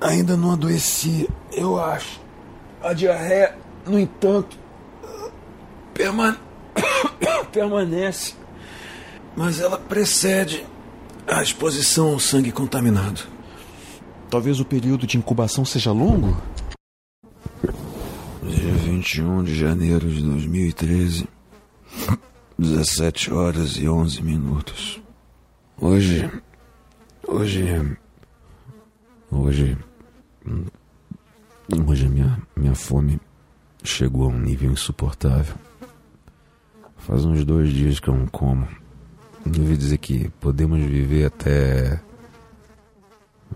[0.00, 2.20] Ainda não adoeci, eu acho.
[2.80, 4.56] A diarreia, no entanto,
[5.92, 6.38] permane...
[7.50, 8.34] permanece.
[9.36, 10.64] Mas ela precede
[11.26, 13.22] a exposição ao sangue contaminado.
[14.30, 16.40] Talvez o período de incubação seja longo?
[18.42, 21.28] Dia 21 de janeiro de 2013,
[22.56, 25.00] 17 horas e 11 minutos.
[25.80, 26.30] Hoje.
[27.26, 27.98] Hoje.
[29.30, 29.76] Hoje
[31.86, 33.20] Hoje a minha, minha fome
[33.82, 35.54] chegou a um nível insuportável.
[36.96, 38.66] Faz uns dois dias que eu não como.
[39.44, 42.00] Eu ouvi dizer que podemos viver até.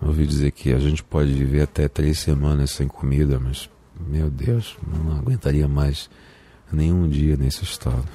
[0.01, 3.69] Eu ouvi dizer que a gente pode viver até três semanas sem comida, mas,
[3.99, 6.09] meu Deus, não aguentaria mais
[6.71, 8.07] nenhum dia nesse estado.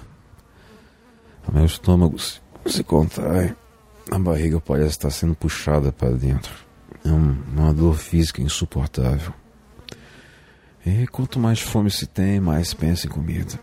[1.53, 2.17] Meu estômago
[2.67, 3.55] se contrai,
[4.11, 6.68] a barriga parece estar sendo puxada para dentro.
[7.09, 9.33] É uma dor física insuportável.
[10.85, 13.59] E quanto mais fome se tem, mais pensa em comida.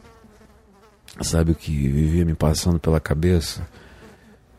[1.22, 3.68] Sabe o que vivia me passando pela cabeça?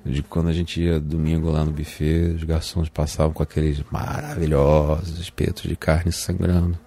[0.05, 5.19] De quando a gente ia domingo lá no buffet, os garçons passavam com aqueles maravilhosos
[5.19, 6.79] espetos de carne sangrando.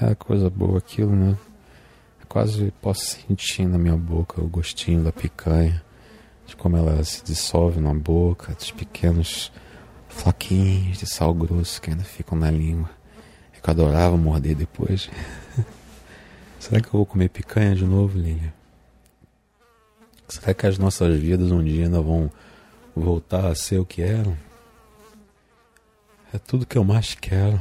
[0.00, 1.36] É coisa boa aquilo, né?
[2.32, 5.82] quase posso sentir na minha boca o gostinho da picanha,
[6.46, 9.52] de como ela se dissolve na boca, dos pequenos
[10.16, 12.90] floquinhos de sal grosso que ainda ficam na língua.
[13.56, 15.10] É que eu adorava morder depois.
[16.60, 18.52] Será que eu vou comer picanha de novo, Lilian?
[20.28, 22.30] Será que as nossas vidas um dia ainda vão
[22.94, 24.36] voltar a ser o que eram?
[26.32, 27.60] É tudo que eu mais quero.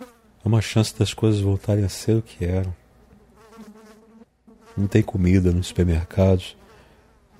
[0.00, 2.74] É uma chance das coisas voltarem a ser o que eram.
[4.76, 6.56] Não tem comida nos supermercados.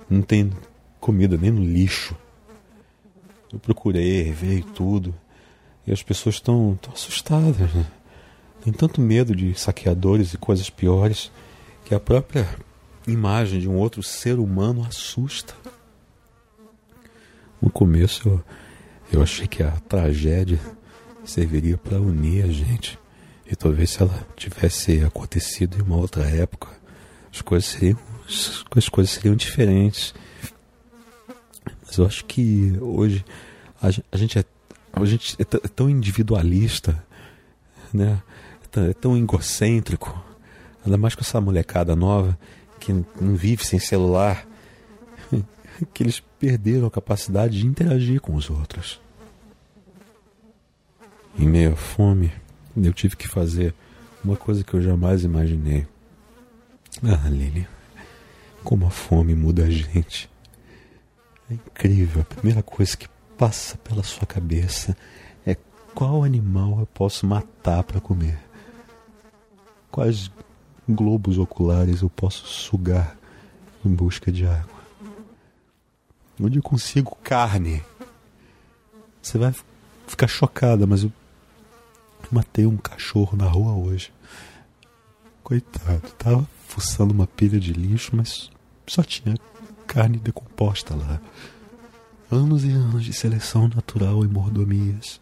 [0.08, 0.50] Não tem
[0.98, 2.16] comida nem no lixo.
[3.52, 5.14] Eu procurei, veio tudo.
[5.86, 7.72] E as pessoas estão assustadas.
[7.72, 7.86] Né?
[8.62, 11.30] Tem tanto medo de saqueadores e coisas piores
[11.84, 12.48] que a própria
[13.06, 15.54] imagem de um outro ser humano assusta.
[17.60, 18.44] No começo eu,
[19.12, 20.60] eu achei que a tragédia
[21.24, 22.98] serviria para unir a gente.
[23.50, 26.68] E talvez se ela tivesse acontecido em uma outra época,
[27.32, 27.98] as coisas seriam,
[28.76, 30.14] as coisas seriam diferentes.
[31.90, 33.24] Mas eu acho que hoje
[33.82, 34.44] a, a gente é
[34.92, 37.02] a gente é, é tão individualista,
[37.92, 38.22] né?
[38.76, 40.24] É tão egocêntrico,
[40.84, 42.38] ainda mais com essa molecada nova
[42.78, 44.46] que não vive sem celular,
[45.92, 49.00] que eles perderam a capacidade de interagir com os outros.
[51.36, 52.32] Em meio à fome,
[52.76, 53.74] eu tive que fazer
[54.22, 55.86] uma coisa que eu jamais imaginei.
[57.02, 57.66] Ah, Lili,
[58.62, 60.30] como a fome muda a gente.
[61.50, 62.22] É incrível.
[62.22, 64.96] A primeira coisa que passa pela sua cabeça
[65.44, 65.56] é
[65.94, 68.38] qual animal eu posso matar para comer.
[69.90, 70.30] Quais
[70.88, 73.16] globos oculares eu posso sugar
[73.84, 74.80] em busca de água.
[76.40, 77.82] Onde eu consigo carne.
[79.20, 79.54] Você vai
[80.06, 81.12] ficar chocada, mas eu
[82.30, 84.12] matei um cachorro na rua hoje.
[85.42, 88.50] Coitado, tava fuçando uma pilha de lixo, mas
[88.86, 89.34] só tinha
[89.90, 91.20] carne decomposta lá.
[92.30, 95.20] Anos e anos de seleção natural e mordomias,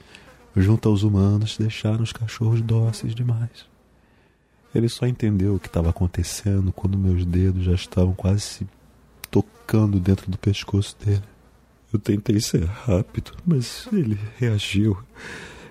[0.55, 3.67] junto aos humanos, deixaram os cachorros dóceis demais.
[4.75, 8.67] Ele só entendeu o que estava acontecendo quando meus dedos já estavam quase se
[9.31, 11.25] tocando dentro do pescoço dele.
[11.91, 14.99] Eu tentei ser rápido, mas ele reagiu.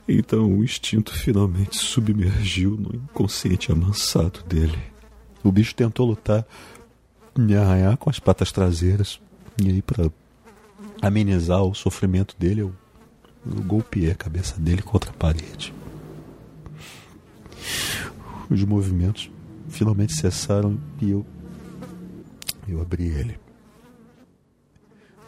[0.10, 4.80] Então o instinto finalmente submergiu no inconsciente amansado dele.
[5.43, 6.43] O bicho tentou lutar,
[7.38, 9.20] me arranhar com as patas traseiras.
[9.62, 10.12] E aí, para
[11.02, 12.74] amenizar o sofrimento dele, eu,
[13.46, 15.74] eu golpeei a cabeça dele contra a parede.
[18.50, 19.30] Os movimentos
[19.68, 21.26] finalmente cessaram e eu.
[22.68, 23.40] Eu abri ele.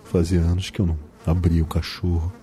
[0.03, 2.33] Fazia anos que eu não abria o cachorro,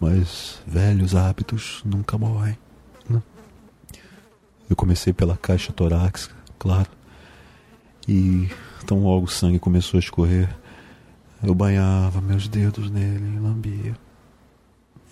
[0.00, 2.58] mas velhos hábitos nunca morrem.
[3.08, 3.22] Né?
[4.68, 6.88] Eu comecei pela caixa torácica, claro,
[8.08, 8.48] e
[8.84, 10.54] então logo o sangue começou a escorrer.
[11.42, 13.96] Eu banhava meus dedos nele e lambia.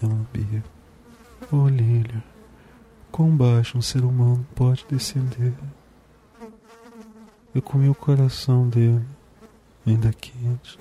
[0.02, 0.62] Eu lambia.
[1.50, 2.22] Oh, Lília.
[3.10, 5.54] Quão baixo um ser humano pode descender?
[7.54, 9.04] Eu comi o coração dele,
[9.86, 10.78] ainda quente,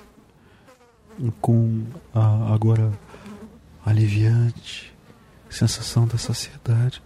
[1.42, 1.84] com
[2.14, 2.92] a agora
[3.86, 4.94] aliviante
[5.50, 7.02] sensação da saciedade.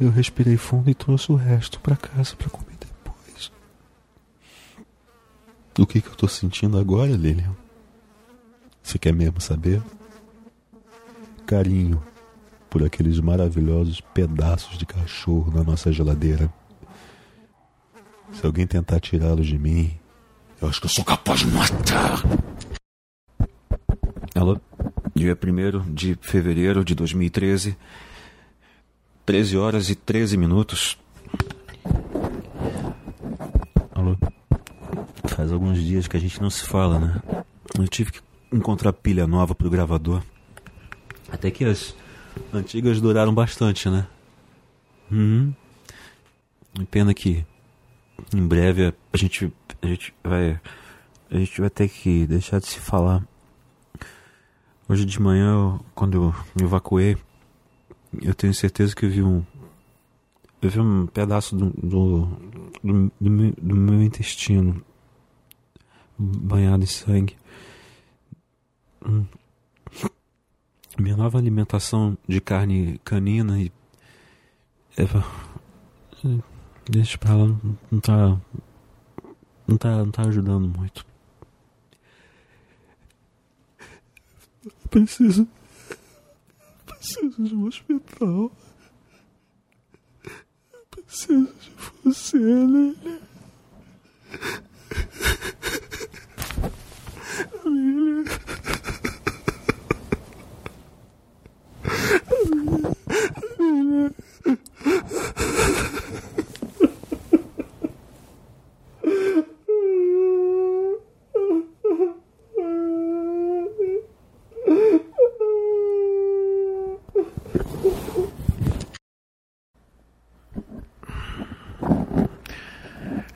[0.00, 3.52] Eu respirei fundo e trouxe o resto para casa para comer depois.
[5.80, 7.56] O que, que eu tô sentindo agora, Lilian?
[8.82, 9.82] Você quer mesmo saber?
[11.46, 12.02] Carinho
[12.68, 16.52] por aqueles maravilhosos pedaços de cachorro na nossa geladeira.
[18.30, 19.98] Se alguém tentar tirá-los de mim,
[20.60, 22.22] eu acho que eu sou capaz de matar.
[24.34, 24.60] Alô?
[25.14, 27.74] Dia 1 de fevereiro de 2013,
[29.24, 30.98] 13 horas e 13 minutos.
[33.94, 34.18] Alô?
[35.28, 37.22] Faz alguns dias que a gente não se fala, né?
[37.78, 38.20] Eu tive que
[38.52, 40.22] encontrar pilha nova pro gravador.
[41.30, 41.94] Até que as
[42.52, 44.06] Antigas duraram bastante, né?
[45.10, 45.52] Uhum.
[46.90, 47.44] Pena que
[48.34, 49.52] em breve a gente,
[49.82, 50.60] a gente vai.
[51.30, 53.24] A gente vai ter que deixar de se falar.
[54.88, 57.16] Hoje de manhã, quando eu me evacuei,
[58.20, 59.44] eu tenho certeza que eu vi um.
[60.60, 62.26] Eu vi um pedaço do, do,
[62.82, 64.84] do, do, meu, do meu intestino
[66.20, 67.36] banhado em sangue.
[69.04, 69.24] Hum
[71.00, 73.72] minha nova alimentação de carne canina e.
[74.96, 75.24] Eva.
[76.88, 77.46] Deixa pra lá,
[77.90, 78.40] não tá.
[79.66, 81.06] Não tá, não tá ajudando muito.
[84.90, 85.48] Preciso.
[86.84, 88.52] Preciso de um hospital.
[90.90, 91.72] Preciso de
[92.04, 93.20] você, Lilia.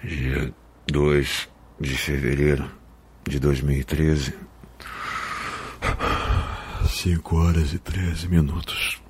[0.02, 0.52] Dia
[0.86, 1.48] dois
[1.80, 2.83] de fevereiro
[3.28, 4.34] de 2013.
[6.88, 9.00] 5 horas e 13 minutos.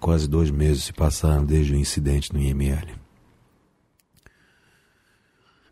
[0.00, 2.94] Quase dois meses se passaram desde o incidente no IML.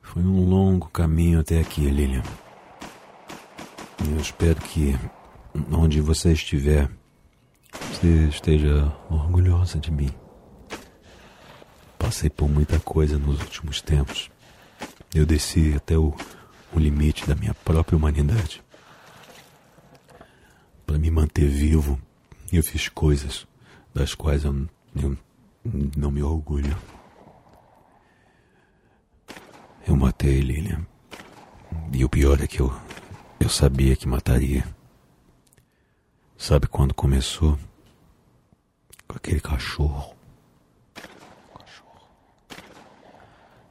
[0.03, 2.23] Foi um longo caminho até aqui, Lilian.
[4.09, 4.97] Eu espero que,
[5.73, 6.91] onde você estiver,
[7.91, 10.11] você esteja orgulhosa de mim.
[11.99, 14.31] Passei por muita coisa nos últimos tempos.
[15.15, 16.15] Eu desci até o,
[16.73, 18.63] o limite da minha própria humanidade.
[20.87, 22.01] Para me manter vivo,
[22.53, 23.47] eu fiz coisas
[23.95, 25.17] das quais eu, eu
[25.97, 26.77] não me orgulho.
[29.87, 30.87] Eu matei Lilian.
[31.93, 32.73] E o pior é que eu,
[33.41, 34.65] eu sabia que mataria.
[36.37, 37.59] Sabe quando começou?
[39.09, 40.15] Com aquele cachorro.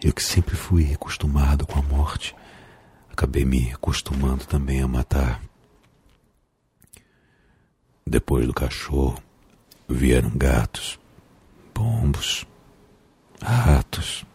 [0.02, 2.36] Eu que sempre fui acostumado com a morte,
[3.16, 5.42] acabei me acostumando também a matar.
[8.06, 9.18] Depois do cachorro,
[9.88, 11.00] vieram gatos,
[11.74, 12.46] pombos,
[13.42, 14.26] ratos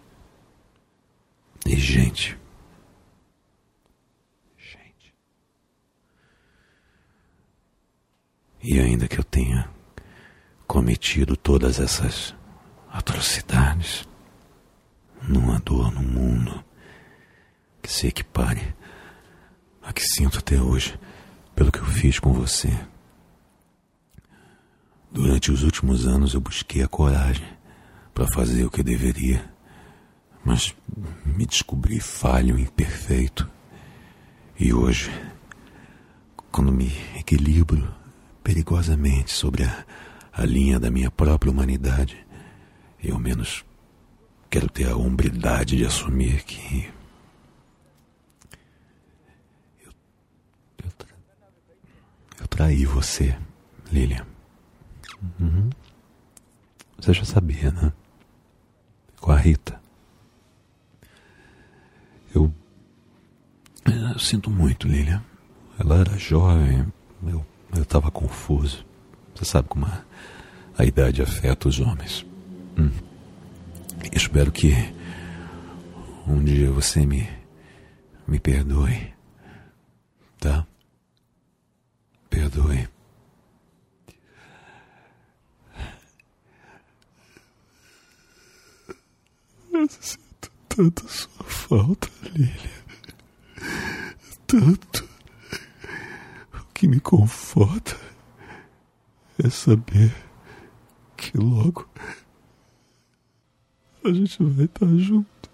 [1.66, 2.39] e gente.
[4.57, 5.15] Gente.
[8.62, 9.70] E ainda que eu tenha
[10.66, 12.35] cometido todas essas
[12.89, 14.09] atrocidades,
[15.28, 16.65] não há dor no mundo
[17.82, 18.74] que se equipare
[19.82, 20.98] a que sinto até hoje
[21.55, 22.70] pelo que eu fiz com você.
[25.11, 27.47] Durante os últimos anos eu busquei a coragem
[28.15, 29.44] para fazer o que deveria,
[30.44, 30.74] mas
[31.24, 33.48] me descobri falho e imperfeito.
[34.59, 35.11] E hoje,
[36.52, 37.93] quando me equilibro
[38.43, 39.85] perigosamente sobre a,
[40.32, 42.16] a linha da minha própria humanidade,
[43.02, 43.65] eu menos
[44.51, 46.90] quero ter a hombridade de assumir que.
[49.85, 49.93] Eu,
[50.85, 51.09] eu, tra...
[52.41, 53.37] eu traí você,
[53.93, 54.27] Lilian.
[55.39, 55.71] Uhum.
[56.99, 57.93] Você já sabia, né?
[59.21, 59.81] Com a Rita.
[62.35, 62.53] Eu.
[63.85, 65.23] Eu sinto muito, Lilian.
[65.79, 66.87] Ela era jovem,
[67.27, 67.45] eu,
[67.75, 68.85] eu tava confuso.
[69.35, 70.05] Você sabe como a,
[70.77, 72.27] a idade afeta os homens.
[72.79, 72.91] Hum.
[74.12, 74.73] Espero que
[76.27, 77.29] um dia você me
[78.31, 79.12] me perdoe.
[80.39, 80.67] Tá?
[82.51, 82.89] Perdoe.
[89.73, 92.71] Eu sinto tanto sua falta, Lilia.
[94.47, 95.09] Tanto.
[96.53, 97.97] O que me conforta
[99.39, 100.13] é saber
[101.17, 101.89] que logo
[104.05, 105.51] a gente vai estar junto.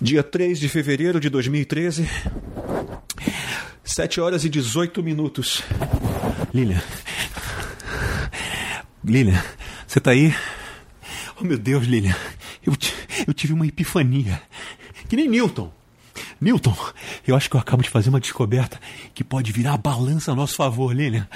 [0.00, 2.08] Dia 3 de fevereiro de 2013,
[3.82, 5.60] 7 horas e 18 minutos.
[6.54, 6.80] Lilian.
[9.04, 9.42] Lilian,
[9.84, 10.32] você tá aí?
[11.40, 12.14] Oh meu Deus, Lilian.
[12.64, 12.74] Eu,
[13.26, 14.40] eu tive uma epifania.
[15.08, 15.72] Que nem Newton.
[16.40, 16.76] Newton,
[17.26, 18.80] eu acho que eu acabo de fazer uma descoberta
[19.12, 21.28] que pode virar a balança a nosso favor, Lilian.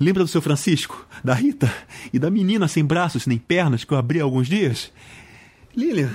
[0.00, 1.70] Lembra do seu Francisco, da Rita
[2.10, 4.90] e da menina sem braços nem pernas que eu abri há alguns dias?
[5.76, 6.14] Lilian,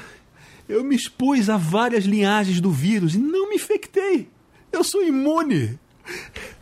[0.68, 4.30] eu me expus a várias linhagens do vírus e não me infectei.
[4.72, 5.78] Eu sou imune.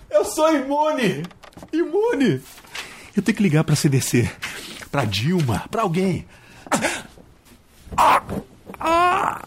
[0.10, 1.24] Eu sou imune.
[1.72, 2.42] Imune.
[3.16, 4.30] Eu tenho que ligar para CDC,
[4.90, 6.26] para Dilma, para alguém.
[7.98, 8.24] Ah,
[8.80, 9.42] ah,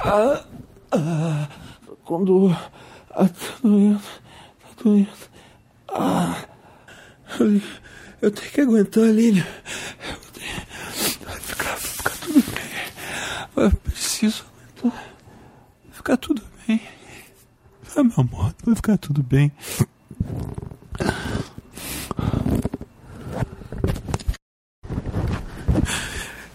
[0.00, 0.44] ah,
[0.92, 1.48] ah,
[2.04, 2.56] quando
[3.10, 5.08] ah, tá doendo, tá doendo.
[5.88, 6.36] Ah,
[8.22, 9.46] eu tenho que aguentar, Lilian.
[11.24, 12.62] Vai ficar, ficar tudo bem.
[13.56, 14.44] Eu preciso
[14.78, 15.14] aguentar.
[15.84, 16.80] Vai ficar tudo bem.
[17.94, 19.52] Ah, meu amor, vai ficar tudo bem.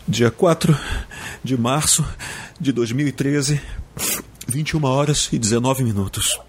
[0.07, 0.75] Dia 4
[1.43, 2.03] de março
[2.59, 3.61] de 2013,
[4.47, 6.39] 21 horas e 19 minutos.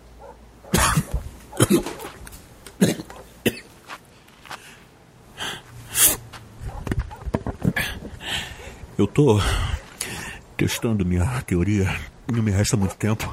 [8.96, 9.38] Eu tô
[10.58, 11.88] testando minha teoria.
[12.30, 13.32] Não me resta muito tempo.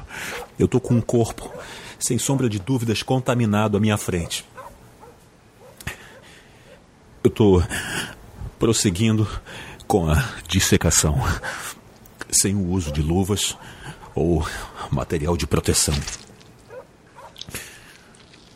[0.56, 1.52] Eu tô com um corpo,
[1.98, 4.44] sem sombra de dúvidas, contaminado à minha frente.
[7.22, 7.60] Eu tô
[8.60, 9.28] prosseguindo
[9.88, 10.14] com a
[10.46, 11.18] dissecação,
[12.30, 13.58] sem o uso de luvas
[14.14, 14.46] ou
[14.90, 15.94] material de proteção.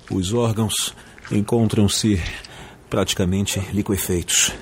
[0.08, 0.94] Os órgãos
[1.30, 2.22] encontram-se
[2.88, 4.52] praticamente liquefeitos.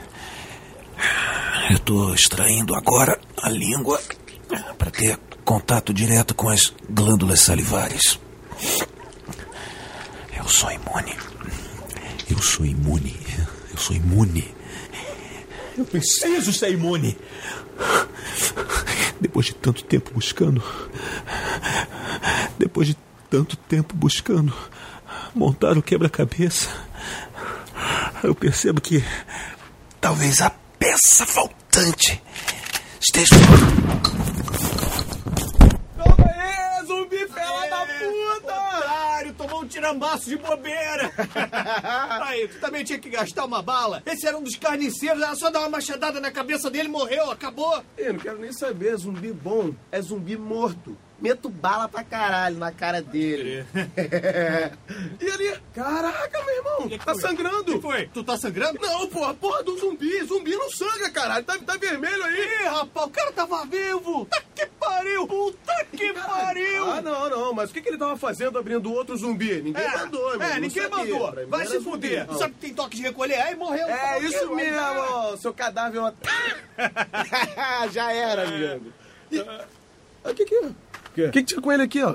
[1.70, 4.01] Eu estou extraindo agora a língua
[4.78, 8.19] para ter contato direto com as glândulas salivares.
[10.35, 11.15] Eu sou imune.
[12.31, 13.15] Eu sou imune.
[13.70, 14.55] Eu sou imune.
[15.77, 17.19] Eu preciso ser imune.
[19.20, 20.62] Depois de tanto tempo buscando.
[22.59, 22.97] Depois de
[23.28, 24.55] tanto tempo buscando
[25.35, 26.69] montar o quebra-cabeça,
[28.24, 29.05] eu percebo que
[30.01, 31.27] talvez a peça
[31.78, 32.20] faltante
[33.00, 33.36] esteja.
[35.96, 38.78] Toma aí, zumbi fela da puta!
[38.78, 41.12] Otário, tomou um tirambaço de bobeira!
[42.26, 44.02] aí, tu também tinha que gastar uma bala?
[44.05, 47.82] Esse era um dos carniceiros, era só dar uma machadada na cabeça dele, morreu, acabou!
[47.96, 50.96] Eu não quero nem saber, zumbi bom é zumbi morto.
[51.20, 53.66] Meto bala pra caralho na cara dele.
[55.20, 55.61] E ali?
[55.74, 56.99] Caraca, meu irmão!
[57.05, 57.65] tá sangrando!
[57.74, 58.07] que foi?
[58.09, 58.78] Tu tá sangrando?
[58.81, 60.23] Não, porra, porra do zumbi!
[60.24, 61.45] Zumbi não sangra, caralho!
[61.45, 62.40] Tá, tá vermelho aí!
[62.40, 64.27] Ih, rapaz, o cara tava vivo!
[64.27, 65.27] Tá que pariu!
[65.27, 66.90] Puta que pariu!
[66.90, 69.61] Ah, não, não, mas o que, que ele tava fazendo abrindo outro zumbi?
[69.61, 70.43] Ninguém É, mandou, meu.
[70.47, 70.97] é, não ninguém sabia.
[71.15, 71.32] mandou.
[71.36, 72.27] Mim Vai se fuder.
[72.27, 72.39] Não.
[72.39, 73.40] Sabe que tem toque de recolher?
[73.40, 73.86] Aí morreu.
[73.89, 75.99] É isso que- mesmo, seu cadáver.
[76.01, 76.12] ó.
[77.90, 78.93] Já era, amigo.
[79.32, 79.40] E-
[80.24, 80.70] O que que é?
[81.27, 82.15] O que, que tinha com ele aqui, ó?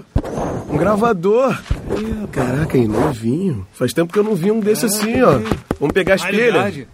[0.70, 1.60] Um gravador.
[1.98, 3.66] Ih, Caraca, aí, novinho.
[3.74, 5.40] Faz tempo que eu não vi um desse assim, ó.
[5.80, 6.86] Vamos pegar as pilhas.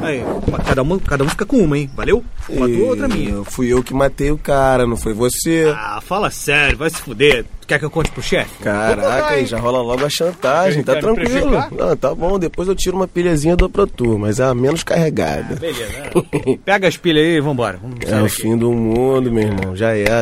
[0.00, 0.22] Aí,
[0.64, 1.90] cada um, cada um fica com uma, hein?
[1.96, 2.22] Valeu?
[2.48, 3.42] Uma tua, outra minha.
[3.44, 5.72] Fui eu que matei o cara, não foi você.
[5.76, 7.44] Ah, fala sério, vai se fuder.
[7.60, 8.62] Tu quer que eu conte pro chefe?
[8.62, 11.50] Caraca, aí já rola logo a chantagem, tá Quer me tranquilo.
[11.50, 11.70] prejudicar?
[11.72, 14.54] Não, tá bom, depois eu tiro uma pilhazinha e dou pra tu, mas é a
[14.54, 15.56] menos carregada.
[15.56, 15.88] Beleza.
[15.88, 16.58] né?
[16.64, 17.78] Pega as pilhas aí e vambora.
[17.82, 18.36] Vamos É sair o daqui.
[18.42, 20.20] fim do mundo, meu irmão, já é.